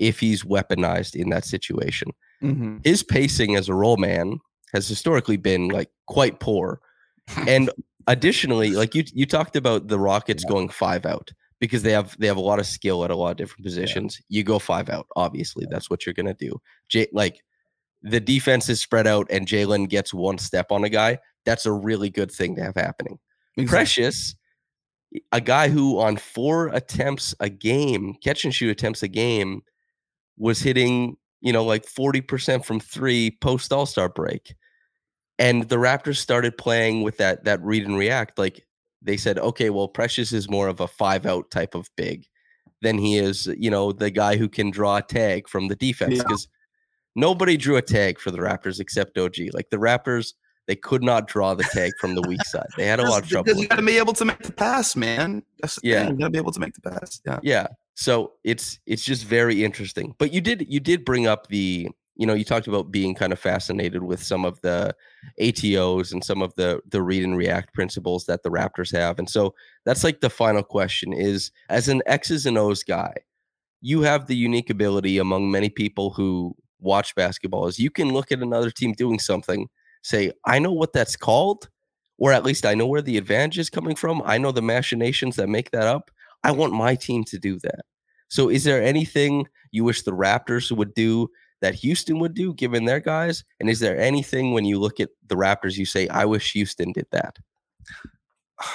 if 0.00 0.18
he's 0.18 0.42
weaponized 0.42 1.14
in 1.14 1.28
that 1.28 1.44
situation. 1.44 2.10
Mm-hmm. 2.42 2.78
His 2.82 3.02
pacing 3.04 3.54
as 3.54 3.68
a 3.68 3.74
roll 3.74 3.98
man 3.98 4.40
has 4.72 4.88
historically 4.88 5.36
been 5.36 5.68
like 5.68 5.90
quite 6.06 6.40
poor. 6.40 6.80
and 7.46 7.70
additionally, 8.08 8.70
like 8.70 8.94
you 8.94 9.04
you 9.12 9.26
talked 9.26 9.54
about 9.54 9.86
the 9.86 9.98
Rockets 9.98 10.42
yeah. 10.44 10.50
going 10.50 10.68
five 10.70 11.06
out 11.06 11.30
because 11.60 11.82
they 11.82 11.92
have 11.92 12.16
they 12.18 12.26
have 12.26 12.38
a 12.38 12.40
lot 12.40 12.58
of 12.58 12.66
skill 12.66 13.04
at 13.04 13.10
a 13.10 13.16
lot 13.16 13.30
of 13.30 13.36
different 13.36 13.64
positions. 13.64 14.18
Yeah. 14.28 14.38
You 14.38 14.44
go 14.44 14.58
five 14.58 14.88
out, 14.88 15.06
obviously. 15.14 15.66
That's 15.70 15.90
what 15.90 16.06
you're 16.06 16.14
gonna 16.14 16.34
do. 16.34 16.60
J- 16.88 17.08
like 17.12 17.42
the 18.02 18.20
defense 18.20 18.68
is 18.70 18.80
spread 18.80 19.06
out 19.06 19.26
and 19.30 19.46
Jalen 19.46 19.90
gets 19.90 20.14
one 20.14 20.38
step 20.38 20.72
on 20.72 20.82
a 20.84 20.88
guy. 20.88 21.18
That's 21.44 21.66
a 21.66 21.72
really 21.72 22.08
good 22.08 22.32
thing 22.32 22.56
to 22.56 22.62
have 22.62 22.74
happening. 22.74 23.18
Exactly. 23.58 23.66
Precious, 23.66 24.34
a 25.32 25.40
guy 25.40 25.68
who 25.68 26.00
on 26.00 26.16
four 26.16 26.68
attempts 26.68 27.34
a 27.40 27.50
game, 27.50 28.14
catch 28.22 28.44
and 28.44 28.54
shoot 28.54 28.70
attempts 28.70 29.02
a 29.02 29.08
game, 29.08 29.62
was 30.40 30.58
hitting, 30.58 31.16
you 31.40 31.52
know, 31.52 31.62
like 31.62 31.84
40% 31.84 32.64
from 32.64 32.80
three 32.80 33.36
post 33.40 33.72
All 33.72 33.86
Star 33.86 34.08
break. 34.08 34.56
And 35.38 35.68
the 35.68 35.76
Raptors 35.76 36.16
started 36.16 36.58
playing 36.58 37.02
with 37.02 37.18
that 37.18 37.44
that 37.44 37.62
read 37.62 37.86
and 37.86 37.96
react. 37.96 38.38
Like 38.38 38.66
they 39.00 39.16
said, 39.16 39.38
okay, 39.38 39.70
well, 39.70 39.88
Precious 39.88 40.32
is 40.32 40.50
more 40.50 40.68
of 40.68 40.80
a 40.80 40.88
five 40.88 41.24
out 41.26 41.50
type 41.50 41.74
of 41.74 41.88
big 41.96 42.26
than 42.82 42.98
he 42.98 43.18
is, 43.18 43.46
you 43.58 43.70
know, 43.70 43.92
the 43.92 44.10
guy 44.10 44.36
who 44.36 44.48
can 44.48 44.70
draw 44.70 44.96
a 44.96 45.02
tag 45.02 45.48
from 45.48 45.68
the 45.68 45.76
defense. 45.76 46.18
Because 46.18 46.48
yeah. 46.50 47.20
nobody 47.20 47.56
drew 47.56 47.76
a 47.76 47.82
tag 47.82 48.18
for 48.18 48.30
the 48.30 48.38
Raptors 48.38 48.80
except 48.80 49.16
OG. 49.18 49.36
Like 49.52 49.70
the 49.70 49.76
Raptors, 49.76 50.32
they 50.66 50.76
could 50.76 51.02
not 51.02 51.26
draw 51.26 51.54
the 51.54 51.64
tag 51.64 51.92
from 51.98 52.14
the 52.14 52.22
weak 52.22 52.44
side. 52.46 52.66
They 52.76 52.86
had 52.86 53.00
a 53.00 53.08
lot 53.08 53.22
of 53.22 53.28
trouble. 53.28 53.44
Because 53.44 53.60
you 53.60 53.68
got 53.68 53.76
to 53.76 53.82
be 53.82 53.98
able 53.98 54.14
to 54.14 54.24
make 54.24 54.38
the 54.38 54.52
pass, 54.52 54.96
man. 54.96 55.42
That's 55.60 55.78
yeah. 55.82 56.06
Thing. 56.06 56.14
You 56.14 56.20
got 56.20 56.26
to 56.26 56.30
be 56.30 56.38
able 56.38 56.52
to 56.52 56.60
make 56.60 56.74
the 56.74 56.90
pass. 56.90 57.20
Yeah. 57.26 57.40
Yeah. 57.42 57.66
So 58.00 58.32
it's 58.44 58.78
it's 58.86 59.04
just 59.04 59.26
very 59.26 59.62
interesting. 59.62 60.14
But 60.18 60.32
you 60.32 60.40
did 60.40 60.64
you 60.66 60.80
did 60.80 61.04
bring 61.04 61.26
up 61.26 61.48
the 61.48 61.88
you 62.16 62.26
know, 62.26 62.32
you 62.34 62.44
talked 62.44 62.66
about 62.66 62.90
being 62.90 63.14
kind 63.14 63.32
of 63.32 63.38
fascinated 63.38 64.02
with 64.02 64.22
some 64.22 64.44
of 64.44 64.60
the 64.62 64.94
ATOs 65.40 66.10
and 66.10 66.24
some 66.24 66.40
of 66.40 66.54
the 66.54 66.80
the 66.88 67.02
read 67.02 67.24
and 67.24 67.36
react 67.36 67.74
principles 67.74 68.24
that 68.24 68.42
the 68.42 68.50
Raptors 68.50 68.90
have. 68.96 69.18
And 69.18 69.28
so 69.28 69.54
that's 69.84 70.02
like 70.02 70.22
the 70.22 70.30
final 70.30 70.62
question 70.62 71.12
is 71.12 71.50
as 71.68 71.88
an 71.88 72.00
X's 72.06 72.46
and 72.46 72.56
O's 72.56 72.82
guy, 72.82 73.12
you 73.82 74.00
have 74.00 74.26
the 74.26 74.36
unique 74.36 74.70
ability 74.70 75.18
among 75.18 75.50
many 75.50 75.68
people 75.68 76.10
who 76.10 76.56
watch 76.80 77.14
basketball 77.14 77.66
is 77.66 77.78
you 77.78 77.90
can 77.90 78.14
look 78.14 78.32
at 78.32 78.40
another 78.40 78.70
team 78.70 78.94
doing 78.94 79.18
something, 79.18 79.68
say, 80.02 80.32
I 80.46 80.58
know 80.58 80.72
what 80.72 80.94
that's 80.94 81.16
called, 81.16 81.68
or 82.16 82.32
at 82.32 82.44
least 82.44 82.64
I 82.64 82.74
know 82.74 82.86
where 82.86 83.02
the 83.02 83.18
advantage 83.18 83.58
is 83.58 83.68
coming 83.68 83.94
from. 83.94 84.22
I 84.24 84.38
know 84.38 84.52
the 84.52 84.62
machinations 84.62 85.36
that 85.36 85.50
make 85.50 85.70
that 85.72 85.86
up. 85.86 86.10
I 86.44 86.52
want 86.52 86.72
my 86.72 86.94
team 86.94 87.24
to 87.24 87.38
do 87.38 87.58
that. 87.60 87.84
So 88.28 88.48
is 88.48 88.64
there 88.64 88.82
anything 88.82 89.46
you 89.72 89.84
wish 89.84 90.02
the 90.02 90.12
Raptors 90.12 90.70
would 90.70 90.94
do 90.94 91.30
that 91.60 91.74
Houston 91.74 92.18
would 92.20 92.34
do 92.34 92.54
given 92.54 92.84
their 92.84 93.00
guys? 93.00 93.44
And 93.58 93.68
is 93.68 93.80
there 93.80 93.98
anything 93.98 94.52
when 94.52 94.64
you 94.64 94.78
look 94.78 95.00
at 95.00 95.10
the 95.26 95.34
Raptors 95.34 95.76
you 95.76 95.84
say, 95.84 96.08
I 96.08 96.24
wish 96.24 96.52
Houston 96.52 96.92
did 96.92 97.06
that? 97.10 97.38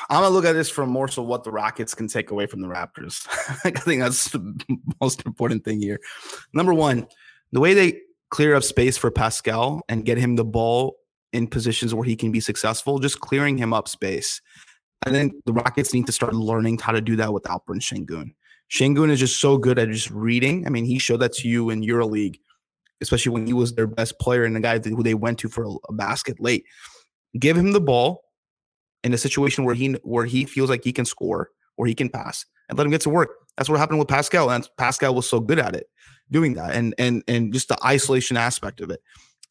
I'm 0.09 0.21
gonna 0.21 0.29
look 0.29 0.45
at 0.45 0.53
this 0.53 0.69
from 0.69 0.89
more 0.89 1.07
so 1.07 1.21
what 1.21 1.43
the 1.43 1.51
Rockets 1.51 1.93
can 1.93 2.07
take 2.07 2.31
away 2.31 2.47
from 2.47 2.61
the 2.61 2.67
Raptors. 2.67 3.27
I 3.65 3.71
think 3.71 4.01
that's 4.01 4.29
the 4.29 4.59
most 5.01 5.25
important 5.25 5.63
thing 5.63 5.79
here. 5.79 5.99
Number 6.53 6.73
one, 6.73 7.07
the 7.51 7.59
way 7.59 7.73
they 7.73 8.01
clear 8.29 8.55
up 8.55 8.63
space 8.63 8.97
for 8.97 9.11
Pascal 9.11 9.81
and 9.87 10.05
get 10.05 10.17
him 10.17 10.35
the 10.35 10.45
ball 10.45 10.97
in 11.33 11.47
positions 11.47 11.93
where 11.93 12.03
he 12.03 12.15
can 12.15 12.31
be 12.31 12.39
successful, 12.39 12.97
just 12.99 13.19
clearing 13.19 13.57
him 13.57 13.73
up 13.73 13.87
space. 13.87 14.41
I 15.05 15.11
think 15.11 15.33
the 15.45 15.53
Rockets 15.53 15.93
need 15.93 16.05
to 16.07 16.11
start 16.11 16.33
learning 16.33 16.79
how 16.79 16.91
to 16.91 17.01
do 17.01 17.15
that 17.17 17.31
with 17.31 17.43
Alperen 17.43 17.79
Sengun. 17.79 18.33
Sengun 18.71 19.11
is 19.11 19.19
just 19.19 19.39
so 19.39 19.57
good 19.57 19.77
at 19.77 19.89
just 19.89 20.09
reading. 20.09 20.65
I 20.65 20.69
mean, 20.69 20.85
he 20.85 20.97
showed 20.97 21.19
that 21.21 21.33
to 21.33 21.47
you 21.47 21.69
in 21.69 21.81
EuroLeague, 21.81 22.39
especially 23.01 23.31
when 23.31 23.45
he 23.45 23.53
was 23.53 23.75
their 23.75 23.87
best 23.87 24.19
player 24.19 24.43
and 24.43 24.55
the 24.55 24.59
guy 24.59 24.79
who 24.79 25.03
they 25.03 25.13
went 25.13 25.37
to 25.39 25.49
for 25.49 25.65
a, 25.65 25.69
a 25.89 25.93
basket 25.93 26.39
late. 26.39 26.65
Give 27.37 27.55
him 27.55 27.73
the 27.73 27.81
ball 27.81 28.23
in 29.03 29.13
a 29.13 29.17
situation 29.17 29.63
where 29.63 29.75
he 29.75 29.93
where 30.03 30.25
he 30.25 30.45
feels 30.45 30.69
like 30.69 30.83
he 30.83 30.91
can 30.91 31.05
score 31.05 31.49
or 31.77 31.85
he 31.85 31.93
can 31.93 32.09
pass 32.09 32.45
and 32.67 32.77
let 32.77 32.85
him 32.85 32.91
get 32.91 33.01
to 33.01 33.09
work. 33.09 33.29
That's 33.57 33.69
what 33.69 33.79
happened 33.79 33.99
with 33.99 34.07
Pascal, 34.07 34.49
and 34.49 34.67
Pascal 34.77 35.13
was 35.13 35.29
so 35.29 35.39
good 35.39 35.59
at 35.59 35.75
it, 35.75 35.87
doing 36.31 36.55
that, 36.55 36.75
and 36.75 36.95
and 36.97 37.23
and 37.27 37.53
just 37.53 37.69
the 37.69 37.77
isolation 37.85 38.37
aspect 38.37 38.81
of 38.81 38.89
it. 38.89 39.01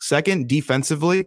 Second, 0.01 0.49
defensively, 0.49 1.27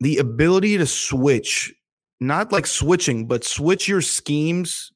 the 0.00 0.18
ability 0.18 0.78
to 0.78 0.86
switch, 0.86 1.74
not 2.20 2.52
like 2.52 2.66
switching, 2.66 3.26
but 3.26 3.44
switch 3.44 3.88
your 3.88 4.02
schemes 4.02 4.92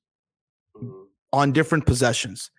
mm-hmm. 0.76 1.04
on 1.32 1.52
different 1.52 1.86
possessions. 1.86 2.50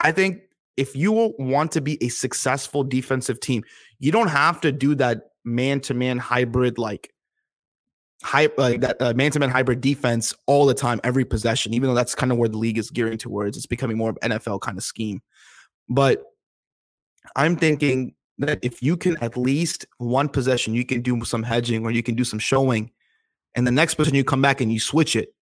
I 0.00 0.12
think 0.12 0.40
if 0.76 0.94
you 0.94 1.34
want 1.38 1.72
to 1.72 1.80
be 1.80 2.02
a 2.02 2.08
successful 2.08 2.84
defensive 2.84 3.40
team, 3.40 3.64
you 3.98 4.12
don't 4.12 4.28
have 4.28 4.60
to 4.62 4.72
do 4.72 4.94
that 4.96 5.30
man 5.44 5.80
to 5.80 5.94
man 5.94 6.18
hybrid 6.18 6.78
like 6.78 7.12
hype 8.22 8.56
like 8.56 8.80
that 8.80 8.96
uh, 9.02 9.12
man-to-man 9.12 9.50
hybrid 9.50 9.82
defense 9.82 10.32
all 10.46 10.64
the 10.64 10.72
time 10.72 10.98
every 11.04 11.26
possession 11.26 11.74
even 11.74 11.86
though 11.86 11.94
that's 11.94 12.14
kind 12.14 12.32
of 12.32 12.38
where 12.38 12.48
the 12.48 12.56
league 12.56 12.78
is 12.78 12.88
gearing 12.88 13.18
towards 13.18 13.54
it's 13.54 13.66
becoming 13.66 13.98
more 13.98 14.08
of 14.08 14.18
NFL 14.22 14.62
kind 14.62 14.78
of 14.78 14.82
scheme 14.82 15.20
but 15.90 16.24
I'm 17.36 17.56
thinking 17.56 18.14
that 18.38 18.58
if 18.62 18.82
you 18.82 18.96
can 18.96 19.16
at 19.22 19.36
least 19.36 19.86
one 19.98 20.28
possession, 20.28 20.74
you 20.74 20.84
can 20.84 21.02
do 21.02 21.24
some 21.24 21.42
hedging 21.42 21.84
or 21.84 21.90
you 21.90 22.02
can 22.02 22.14
do 22.14 22.24
some 22.24 22.38
showing, 22.38 22.90
and 23.54 23.66
the 23.66 23.70
next 23.70 23.94
possession 23.94 24.16
you 24.16 24.24
come 24.24 24.42
back 24.42 24.60
and 24.60 24.72
you 24.72 24.80
switch 24.80 25.16
it. 25.16 25.34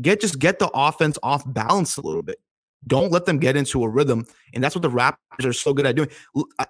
Get 0.00 0.20
just 0.20 0.38
get 0.38 0.58
the 0.58 0.70
offense 0.72 1.18
off 1.22 1.42
balance 1.46 1.96
a 1.96 2.02
little 2.02 2.22
bit. 2.22 2.38
Don't 2.86 3.12
let 3.12 3.26
them 3.26 3.38
get 3.38 3.56
into 3.56 3.84
a 3.84 3.88
rhythm, 3.88 4.26
and 4.54 4.64
that's 4.64 4.74
what 4.74 4.82
the 4.82 4.90
Raptors 4.90 5.44
are 5.44 5.52
so 5.52 5.74
good 5.74 5.84
at 5.84 5.96
doing. 5.96 6.08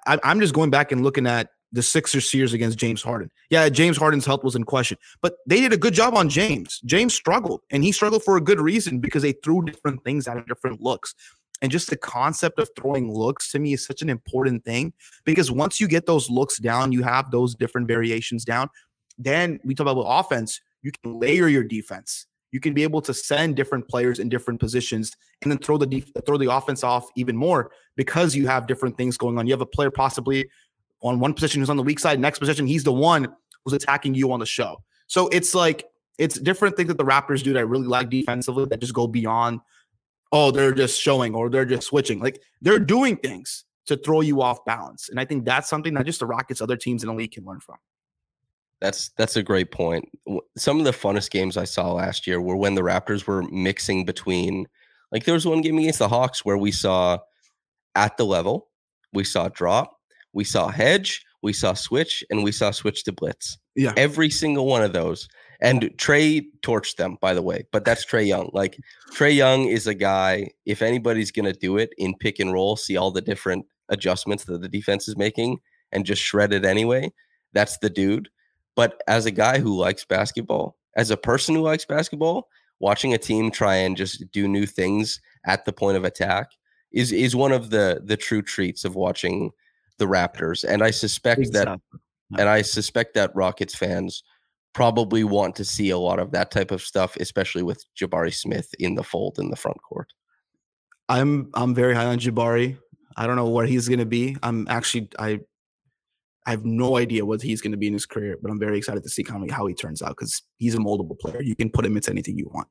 I, 0.06 0.18
I'm 0.24 0.40
just 0.40 0.54
going 0.54 0.70
back 0.70 0.90
and 0.90 1.04
looking 1.04 1.26
at 1.26 1.50
the 1.72 1.82
Sixers 1.82 2.28
series 2.28 2.52
against 2.52 2.78
James 2.78 3.00
Harden. 3.00 3.30
Yeah, 3.48 3.68
James 3.68 3.96
Harden's 3.96 4.26
health 4.26 4.42
was 4.42 4.56
in 4.56 4.64
question, 4.64 4.98
but 5.22 5.36
they 5.46 5.60
did 5.60 5.72
a 5.72 5.76
good 5.76 5.94
job 5.94 6.14
on 6.14 6.28
James. 6.28 6.80
James 6.84 7.14
struggled, 7.14 7.60
and 7.70 7.84
he 7.84 7.92
struggled 7.92 8.24
for 8.24 8.36
a 8.36 8.40
good 8.40 8.60
reason 8.60 8.98
because 8.98 9.22
they 9.22 9.32
threw 9.32 9.64
different 9.64 10.02
things 10.02 10.26
at 10.26 10.44
different 10.48 10.80
looks. 10.80 11.14
And 11.62 11.70
just 11.70 11.90
the 11.90 11.96
concept 11.96 12.58
of 12.58 12.70
throwing 12.76 13.12
looks 13.12 13.52
to 13.52 13.58
me 13.58 13.74
is 13.74 13.84
such 13.84 14.02
an 14.02 14.08
important 14.08 14.64
thing 14.64 14.92
because 15.24 15.50
once 15.50 15.80
you 15.80 15.88
get 15.88 16.06
those 16.06 16.30
looks 16.30 16.58
down, 16.58 16.90
you 16.90 17.02
have 17.02 17.30
those 17.30 17.54
different 17.54 17.86
variations 17.86 18.44
down. 18.44 18.68
Then 19.18 19.60
we 19.62 19.74
talk 19.74 19.86
about 19.86 20.00
offense, 20.00 20.60
you 20.82 20.92
can 20.92 21.18
layer 21.18 21.48
your 21.48 21.64
defense. 21.64 22.26
You 22.52 22.60
can 22.60 22.74
be 22.74 22.82
able 22.82 23.00
to 23.02 23.14
send 23.14 23.54
different 23.56 23.88
players 23.88 24.18
in 24.18 24.28
different 24.28 24.58
positions 24.58 25.12
and 25.42 25.50
then 25.50 25.58
throw 25.58 25.76
the 25.76 25.86
def- 25.86 26.10
throw 26.26 26.36
the 26.36 26.52
offense 26.52 26.82
off 26.82 27.08
even 27.16 27.36
more 27.36 27.70
because 27.96 28.34
you 28.34 28.46
have 28.48 28.66
different 28.66 28.96
things 28.96 29.16
going 29.16 29.38
on. 29.38 29.46
You 29.46 29.52
have 29.52 29.60
a 29.60 29.66
player 29.66 29.90
possibly 29.90 30.48
on 31.02 31.20
one 31.20 31.32
position 31.32 31.60
who's 31.60 31.70
on 31.70 31.76
the 31.76 31.82
weak 31.82 32.00
side, 32.00 32.18
next 32.18 32.38
position 32.38 32.66
he's 32.66 32.84
the 32.84 32.92
one 32.92 33.28
who's 33.64 33.72
attacking 33.72 34.14
you 34.14 34.32
on 34.32 34.40
the 34.40 34.46
show. 34.46 34.82
So 35.06 35.28
it's 35.28 35.54
like 35.54 35.84
it's 36.18 36.38
different 36.38 36.76
things 36.76 36.88
that 36.88 36.98
the 36.98 37.04
Raptors 37.04 37.42
do 37.42 37.52
that 37.52 37.60
I 37.60 37.62
really 37.62 37.86
like 37.86 38.10
defensively 38.10 38.64
that 38.66 38.80
just 38.80 38.94
go 38.94 39.06
beyond 39.06 39.60
oh, 40.32 40.50
they're 40.50 40.72
just 40.72 41.00
showing 41.00 41.34
or 41.34 41.50
they're 41.50 41.64
just 41.64 41.88
switching. 41.88 42.20
Like 42.20 42.40
they're 42.60 42.78
doing 42.78 43.16
things 43.16 43.64
to 43.86 43.96
throw 43.96 44.20
you 44.20 44.42
off 44.42 44.64
balance. 44.64 45.08
And 45.08 45.18
I 45.18 45.24
think 45.24 45.44
that's 45.44 45.68
something 45.68 45.94
that 45.94 46.06
just 46.06 46.20
the 46.20 46.26
Rockets, 46.26 46.60
other 46.60 46.76
teams 46.76 47.02
in 47.02 47.08
the 47.08 47.14
league 47.14 47.32
can 47.32 47.44
learn 47.44 47.60
from. 47.60 47.76
That's 48.80 49.10
that's 49.16 49.36
a 49.36 49.42
great 49.42 49.70
point. 49.70 50.08
Some 50.56 50.78
of 50.78 50.84
the 50.84 50.92
funnest 50.92 51.30
games 51.30 51.56
I 51.56 51.64
saw 51.64 51.92
last 51.92 52.26
year 52.26 52.40
were 52.40 52.56
when 52.56 52.74
the 52.74 52.82
Raptors 52.82 53.26
were 53.26 53.42
mixing 53.50 54.04
between 54.04 54.66
like 55.12 55.24
there 55.24 55.34
was 55.34 55.46
one 55.46 55.60
game 55.60 55.78
against 55.78 55.98
the 55.98 56.08
Hawks 56.08 56.44
where 56.44 56.56
we 56.56 56.72
saw 56.72 57.18
at 57.94 58.16
the 58.16 58.24
level, 58.24 58.68
we 59.12 59.24
saw 59.24 59.48
drop, 59.48 59.96
we 60.32 60.44
saw 60.44 60.68
hedge, 60.68 61.24
we 61.42 61.52
saw 61.52 61.74
switch, 61.74 62.24
and 62.30 62.42
we 62.42 62.52
saw 62.52 62.70
switch 62.70 63.04
to 63.04 63.12
blitz. 63.12 63.58
Yeah. 63.74 63.92
Every 63.96 64.30
single 64.30 64.66
one 64.66 64.82
of 64.82 64.92
those 64.92 65.28
and 65.60 65.82
Trae 65.98 66.46
torched 66.62 66.96
them, 66.96 67.18
by 67.20 67.34
the 67.34 67.42
way, 67.42 67.64
but 67.70 67.84
that's 67.84 68.04
Trae 68.04 68.26
Young. 68.26 68.50
Like 68.52 68.78
Trae 69.12 69.34
Young 69.34 69.66
is 69.66 69.86
a 69.86 69.94
guy, 69.94 70.50
if 70.64 70.80
anybody's 70.80 71.30
gonna 71.30 71.52
do 71.52 71.76
it 71.76 71.92
in 71.98 72.14
pick 72.16 72.38
and 72.38 72.52
roll, 72.52 72.76
see 72.76 72.96
all 72.96 73.10
the 73.10 73.20
different 73.20 73.66
adjustments 73.88 74.44
that 74.44 74.62
the 74.62 74.68
defense 74.68 75.08
is 75.08 75.16
making 75.16 75.58
and 75.92 76.06
just 76.06 76.22
shred 76.22 76.52
it 76.52 76.64
anyway, 76.64 77.12
that's 77.52 77.78
the 77.78 77.90
dude. 77.90 78.28
But 78.80 79.02
as 79.06 79.26
a 79.26 79.30
guy 79.30 79.58
who 79.58 79.76
likes 79.76 80.06
basketball, 80.06 80.74
as 80.96 81.10
a 81.10 81.16
person 81.18 81.54
who 81.54 81.60
likes 81.60 81.84
basketball, 81.84 82.48
watching 82.78 83.12
a 83.12 83.18
team 83.18 83.50
try 83.50 83.74
and 83.74 83.94
just 83.94 84.24
do 84.32 84.48
new 84.48 84.64
things 84.64 85.20
at 85.44 85.66
the 85.66 85.72
point 85.74 85.98
of 85.98 86.04
attack 86.04 86.46
is 86.90 87.12
is 87.12 87.36
one 87.36 87.52
of 87.52 87.68
the 87.68 88.00
the 88.02 88.16
true 88.16 88.40
treats 88.40 88.86
of 88.86 88.94
watching 88.94 89.50
the 89.98 90.06
Raptors. 90.06 90.64
And 90.64 90.82
I 90.82 90.92
suspect 90.92 91.40
exactly. 91.40 91.76
that 92.30 92.40
and 92.40 92.48
I 92.48 92.62
suspect 92.62 93.12
that 93.16 93.36
Rockets 93.36 93.74
fans 93.74 94.22
probably 94.72 95.24
want 95.24 95.56
to 95.56 95.64
see 95.66 95.90
a 95.90 95.98
lot 95.98 96.18
of 96.18 96.30
that 96.30 96.50
type 96.50 96.70
of 96.70 96.80
stuff, 96.80 97.16
especially 97.16 97.62
with 97.62 97.84
Jabari 97.94 98.32
Smith 98.32 98.74
in 98.78 98.94
the 98.94 99.04
fold 99.04 99.38
in 99.38 99.50
the 99.50 99.56
front 99.56 99.76
court. 99.82 100.08
I'm 101.10 101.50
I'm 101.52 101.74
very 101.74 101.94
high 101.94 102.06
on 102.06 102.18
Jabari. 102.18 102.78
I 103.14 103.26
don't 103.26 103.36
know 103.36 103.50
where 103.50 103.66
he's 103.66 103.88
going 103.88 103.98
to 103.98 104.06
be. 104.06 104.38
I'm 104.42 104.66
actually 104.70 105.10
I 105.18 105.40
I 106.46 106.50
have 106.50 106.64
no 106.64 106.96
idea 106.96 107.24
what 107.24 107.42
he's 107.42 107.60
going 107.60 107.72
to 107.72 107.76
be 107.76 107.86
in 107.86 107.92
his 107.92 108.06
career, 108.06 108.38
but 108.40 108.50
I'm 108.50 108.58
very 108.58 108.78
excited 108.78 109.02
to 109.02 109.08
see 109.08 109.22
kind 109.22 109.44
of 109.44 109.50
how 109.50 109.66
he 109.66 109.74
turns 109.74 110.00
out 110.02 110.10
because 110.10 110.42
he's 110.56 110.74
a 110.74 110.78
moldable 110.78 111.18
player. 111.18 111.42
You 111.42 111.54
can 111.54 111.70
put 111.70 111.84
him 111.84 111.96
into 111.96 112.10
anything 112.10 112.38
you 112.38 112.50
want. 112.52 112.68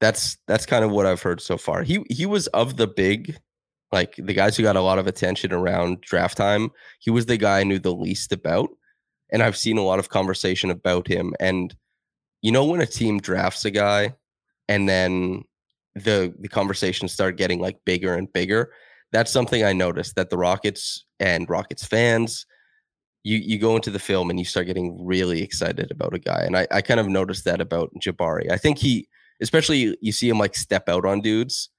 That's 0.00 0.38
that's 0.46 0.64
kind 0.64 0.84
of 0.84 0.92
what 0.92 1.06
I've 1.06 1.22
heard 1.22 1.40
so 1.40 1.58
far. 1.58 1.82
He 1.82 2.04
he 2.08 2.24
was 2.24 2.46
of 2.48 2.76
the 2.76 2.86
big, 2.86 3.36
like 3.90 4.14
the 4.16 4.32
guys 4.32 4.56
who 4.56 4.62
got 4.62 4.76
a 4.76 4.80
lot 4.80 4.98
of 4.98 5.08
attention 5.08 5.52
around 5.52 6.00
draft 6.02 6.36
time. 6.36 6.70
He 7.00 7.10
was 7.10 7.26
the 7.26 7.36
guy 7.36 7.60
I 7.60 7.64
knew 7.64 7.80
the 7.80 7.92
least 7.92 8.32
about 8.32 8.70
and 9.30 9.42
I've 9.42 9.56
seen 9.56 9.78
a 9.78 9.82
lot 9.82 9.98
of 9.98 10.08
conversation 10.08 10.70
about 10.70 11.06
him. 11.06 11.34
And 11.40 11.74
you 12.42 12.52
know, 12.52 12.64
when 12.64 12.80
a 12.80 12.86
team 12.86 13.18
drafts 13.20 13.64
a 13.64 13.70
guy 13.70 14.14
and 14.68 14.88
then 14.88 15.44
the 15.94 16.32
the 16.38 16.48
conversations 16.48 17.12
start 17.12 17.36
getting 17.36 17.60
like 17.60 17.78
bigger 17.84 18.14
and 18.14 18.32
bigger, 18.32 18.72
that's 19.12 19.32
something 19.32 19.64
I 19.64 19.72
noticed 19.72 20.16
that 20.16 20.30
the 20.30 20.38
Rockets 20.38 21.04
and 21.20 21.48
Rockets 21.48 21.84
fans, 21.84 22.46
you 23.24 23.38
you 23.38 23.58
go 23.58 23.76
into 23.76 23.90
the 23.90 23.98
film 23.98 24.30
and 24.30 24.38
you 24.38 24.44
start 24.44 24.66
getting 24.66 25.04
really 25.04 25.42
excited 25.42 25.90
about 25.90 26.14
a 26.14 26.18
guy. 26.18 26.42
And 26.44 26.56
I, 26.56 26.66
I 26.70 26.80
kind 26.80 27.00
of 27.00 27.08
noticed 27.08 27.44
that 27.44 27.60
about 27.60 27.90
Jabari. 28.00 28.50
I 28.50 28.56
think 28.56 28.78
he 28.78 29.08
especially 29.40 29.96
you 30.00 30.12
see 30.12 30.28
him 30.28 30.38
like 30.38 30.54
step 30.54 30.88
out 30.88 31.04
on 31.04 31.20
dudes. 31.20 31.70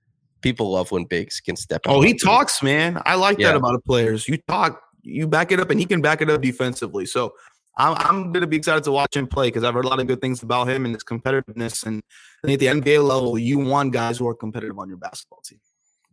People 0.41 0.71
love 0.71 0.91
when 0.91 1.03
bigs 1.03 1.41
can 1.41 1.55
step 1.55 1.81
out. 1.85 1.95
Oh, 1.95 2.01
he 2.01 2.13
talks, 2.13 2.63
man. 2.63 3.01
I 3.05 3.15
like 3.15 3.39
yeah. 3.39 3.47
that 3.47 3.57
about 3.57 3.83
players. 3.83 4.27
You 4.27 4.37
talk 4.47 4.81
you 5.01 5.27
back 5.27 5.51
it 5.51 5.59
up, 5.59 5.69
and 5.69 5.79
he 5.79 5.85
can 5.85 6.01
back 6.01 6.21
it 6.21 6.29
up 6.29 6.41
defensively. 6.41 7.05
So 7.05 7.33
I'm, 7.77 7.95
I'm 7.97 8.23
going 8.31 8.41
to 8.41 8.47
be 8.47 8.57
excited 8.57 8.83
to 8.85 8.91
watch 8.91 9.15
him 9.15 9.27
play 9.27 9.47
because 9.47 9.63
I've 9.63 9.73
heard 9.73 9.85
a 9.85 9.87
lot 9.87 9.99
of 9.99 10.07
good 10.07 10.21
things 10.21 10.43
about 10.43 10.69
him 10.69 10.85
and 10.85 10.93
his 10.93 11.03
competitiveness. 11.03 11.85
And 11.85 12.01
at 12.43 12.59
the 12.59 12.67
NBA 12.67 13.05
level, 13.05 13.37
you 13.37 13.59
want 13.59 13.93
guys 13.93 14.17
who 14.17 14.27
are 14.27 14.35
competitive 14.35 14.77
on 14.79 14.87
your 14.87 14.97
basketball 14.97 15.41
team. 15.41 15.59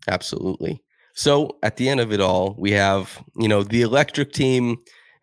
Absolutely. 0.09 0.83
So 1.15 1.57
at 1.63 1.77
the 1.77 1.89
end 1.89 2.01
of 2.01 2.13
it 2.13 2.21
all, 2.21 2.55
we 2.59 2.73
have 2.73 3.23
you 3.37 3.49
know 3.49 3.63
the 3.63 3.83
electric 3.83 4.33
team 4.33 4.77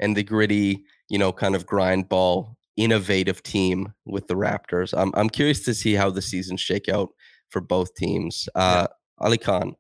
and 0.04 0.18
the 0.18 0.24
gritty, 0.24 0.84
you 1.10 1.18
know, 1.18 1.32
kind 1.32 1.56
of 1.56 1.66
grind 1.66 2.10
ball, 2.10 2.58
innovative 2.76 3.42
team 3.42 3.94
with 4.06 4.28
the 4.28 4.36
Raptors. 4.36 4.94
I'm 4.96 5.12
I'm 5.16 5.30
curious 5.30 5.63
to 5.66 5.74
see 5.74 5.94
how 5.94 6.10
the 6.10 6.22
seasons 6.22 6.62
shake 6.62 6.89
out 6.89 7.10
for 7.50 7.62
both 7.62 7.96
teams. 7.96 8.50
Uh, 8.54 8.88
yeah. 8.88 9.26
Ali 9.26 9.38
Khan, 9.38 9.76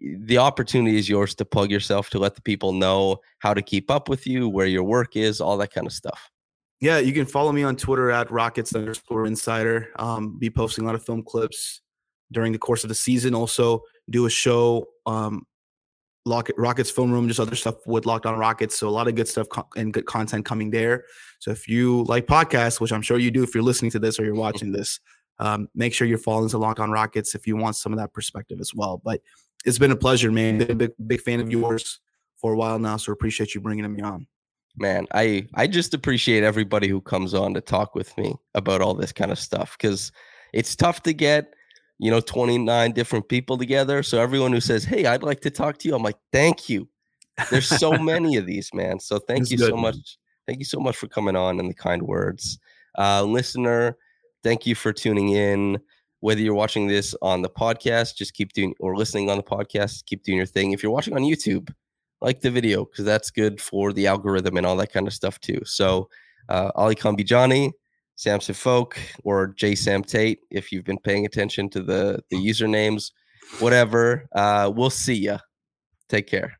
the 0.00 0.38
opportunity 0.38 0.98
is 0.98 1.08
yours 1.08 1.34
to 1.36 1.44
plug 1.44 1.70
yourself 1.70 2.10
to 2.10 2.18
let 2.18 2.34
the 2.34 2.42
people 2.42 2.72
know 2.72 3.20
how 3.38 3.54
to 3.54 3.62
keep 3.62 3.90
up 3.90 4.08
with 4.08 4.26
you, 4.26 4.48
where 4.48 4.66
your 4.66 4.84
work 4.84 5.16
is, 5.16 5.40
all 5.40 5.56
that 5.58 5.72
kind 5.72 5.86
of 5.86 5.92
stuff. 5.92 6.30
Yeah, 6.80 6.98
you 6.98 7.12
can 7.12 7.26
follow 7.26 7.52
me 7.52 7.62
on 7.62 7.76
Twitter 7.76 8.10
at 8.10 8.30
Rockets 8.30 8.74
underscore 8.74 9.26
Insider. 9.26 9.90
Um, 9.96 10.38
be 10.38 10.50
posting 10.50 10.84
a 10.84 10.86
lot 10.86 10.94
of 10.94 11.04
film 11.04 11.22
clips 11.22 11.82
during 12.32 12.52
the 12.52 12.58
course 12.58 12.84
of 12.84 12.88
the 12.88 12.94
season. 12.94 13.34
Also, 13.34 13.82
do 14.08 14.26
a 14.26 14.30
show, 14.30 14.86
um, 15.06 15.46
Rockets 16.56 16.90
Film 16.90 17.12
Room, 17.12 17.28
just 17.28 17.40
other 17.40 17.56
stuff 17.56 17.86
with 17.86 18.06
Locked 18.06 18.26
On 18.26 18.38
Rockets. 18.38 18.78
So 18.78 18.88
a 18.88 18.90
lot 18.90 19.08
of 19.08 19.14
good 19.14 19.28
stuff 19.28 19.48
co- 19.48 19.68
and 19.76 19.92
good 19.92 20.06
content 20.06 20.44
coming 20.44 20.70
there. 20.70 21.04
So 21.38 21.50
if 21.50 21.68
you 21.68 22.04
like 22.04 22.26
podcasts, 22.26 22.80
which 22.80 22.92
I'm 22.92 23.02
sure 23.02 23.18
you 23.18 23.30
do 23.30 23.42
if 23.42 23.54
you're 23.54 23.64
listening 23.64 23.90
to 23.92 23.98
this 23.98 24.18
or 24.18 24.24
you're 24.24 24.34
watching 24.34 24.72
this, 24.72 25.00
um, 25.38 25.68
make 25.74 25.94
sure 25.94 26.06
you're 26.06 26.18
following 26.18 26.48
to 26.50 26.58
Locked 26.58 26.80
On 26.80 26.90
Rockets 26.90 27.34
if 27.34 27.46
you 27.46 27.56
want 27.56 27.76
some 27.76 27.92
of 27.92 27.98
that 27.98 28.12
perspective 28.12 28.60
as 28.60 28.74
well. 28.74 29.00
But 29.02 29.20
it's 29.64 29.78
been 29.78 29.90
a 29.90 29.96
pleasure, 29.96 30.30
man. 30.30 30.58
Been 30.58 30.70
a 30.70 30.74
big, 30.74 30.92
big 31.06 31.20
fan 31.20 31.40
of 31.40 31.50
yours 31.50 32.00
for 32.36 32.52
a 32.52 32.56
while 32.56 32.78
now, 32.78 32.96
so 32.96 33.12
appreciate 33.12 33.54
you 33.54 33.60
bringing 33.60 33.90
me 33.92 34.02
on. 34.02 34.26
Man, 34.76 35.06
I 35.12 35.46
I 35.54 35.66
just 35.66 35.94
appreciate 35.94 36.44
everybody 36.44 36.88
who 36.88 37.00
comes 37.00 37.34
on 37.34 37.54
to 37.54 37.60
talk 37.60 37.94
with 37.94 38.16
me 38.16 38.34
about 38.54 38.80
all 38.80 38.94
this 38.94 39.12
kind 39.12 39.32
of 39.32 39.38
stuff 39.38 39.76
because 39.78 40.12
it's 40.52 40.76
tough 40.76 41.02
to 41.02 41.12
get 41.12 41.54
you 42.00 42.10
know 42.10 42.20
29 42.20 42.92
different 42.92 43.28
people 43.28 43.58
together. 43.58 44.02
So 44.02 44.20
everyone 44.20 44.52
who 44.52 44.60
says, 44.60 44.84
"Hey, 44.84 45.06
I'd 45.06 45.22
like 45.22 45.40
to 45.42 45.50
talk 45.50 45.78
to 45.78 45.88
you," 45.88 45.94
I'm 45.94 46.02
like, 46.02 46.18
"Thank 46.32 46.68
you." 46.68 46.88
There's 47.50 47.68
so 47.68 47.92
many 47.98 48.36
of 48.36 48.46
these, 48.46 48.70
man. 48.72 48.98
So 48.98 49.18
thank 49.18 49.50
you 49.50 49.58
good, 49.58 49.70
so 49.70 49.76
much. 49.76 50.18
Thank 50.46 50.58
you 50.58 50.64
so 50.64 50.80
much 50.80 50.96
for 50.96 51.06
coming 51.06 51.36
on 51.36 51.60
and 51.60 51.68
the 51.68 51.74
kind 51.74 52.02
words, 52.02 52.58
uh, 52.98 53.22
listener. 53.22 53.96
Thank 54.42 54.66
you 54.66 54.74
for 54.74 54.92
tuning 54.92 55.28
in 55.28 55.78
whether 56.20 56.40
you're 56.40 56.54
watching 56.54 56.86
this 56.86 57.14
on 57.22 57.42
the 57.42 57.48
podcast, 57.48 58.14
just 58.14 58.34
keep 58.34 58.52
doing 58.52 58.74
or 58.78 58.96
listening 58.96 59.30
on 59.30 59.36
the 59.36 59.42
podcast, 59.42 60.04
keep 60.06 60.22
doing 60.22 60.36
your 60.36 60.46
thing. 60.46 60.72
If 60.72 60.82
you're 60.82 60.92
watching 60.92 61.14
on 61.14 61.22
YouTube, 61.22 61.72
like 62.20 62.40
the 62.40 62.50
video 62.50 62.84
because 62.84 63.04
that's 63.04 63.30
good 63.30 63.60
for 63.60 63.92
the 63.92 64.06
algorithm 64.06 64.56
and 64.56 64.66
all 64.66 64.76
that 64.76 64.92
kind 64.92 65.06
of 65.06 65.14
stuff 65.14 65.40
too. 65.40 65.60
So, 65.64 66.08
uh, 66.48 66.70
Alykhan 66.72 67.18
Bijani, 67.18 67.72
Samson 68.20 68.54
Folk, 68.54 68.98
or 69.24 69.46
J 69.46 69.74
Sam 69.74 70.04
Tate, 70.04 70.40
if 70.50 70.72
you've 70.72 70.84
been 70.84 70.98
paying 70.98 71.24
attention 71.24 71.70
to 71.70 71.82
the 71.82 72.20
the 72.28 72.36
usernames, 72.36 73.12
whatever. 73.60 74.28
Uh, 74.32 74.70
we'll 74.74 74.90
see 74.90 75.14
ya. 75.14 75.38
Take 76.10 76.26
care. 76.26 76.59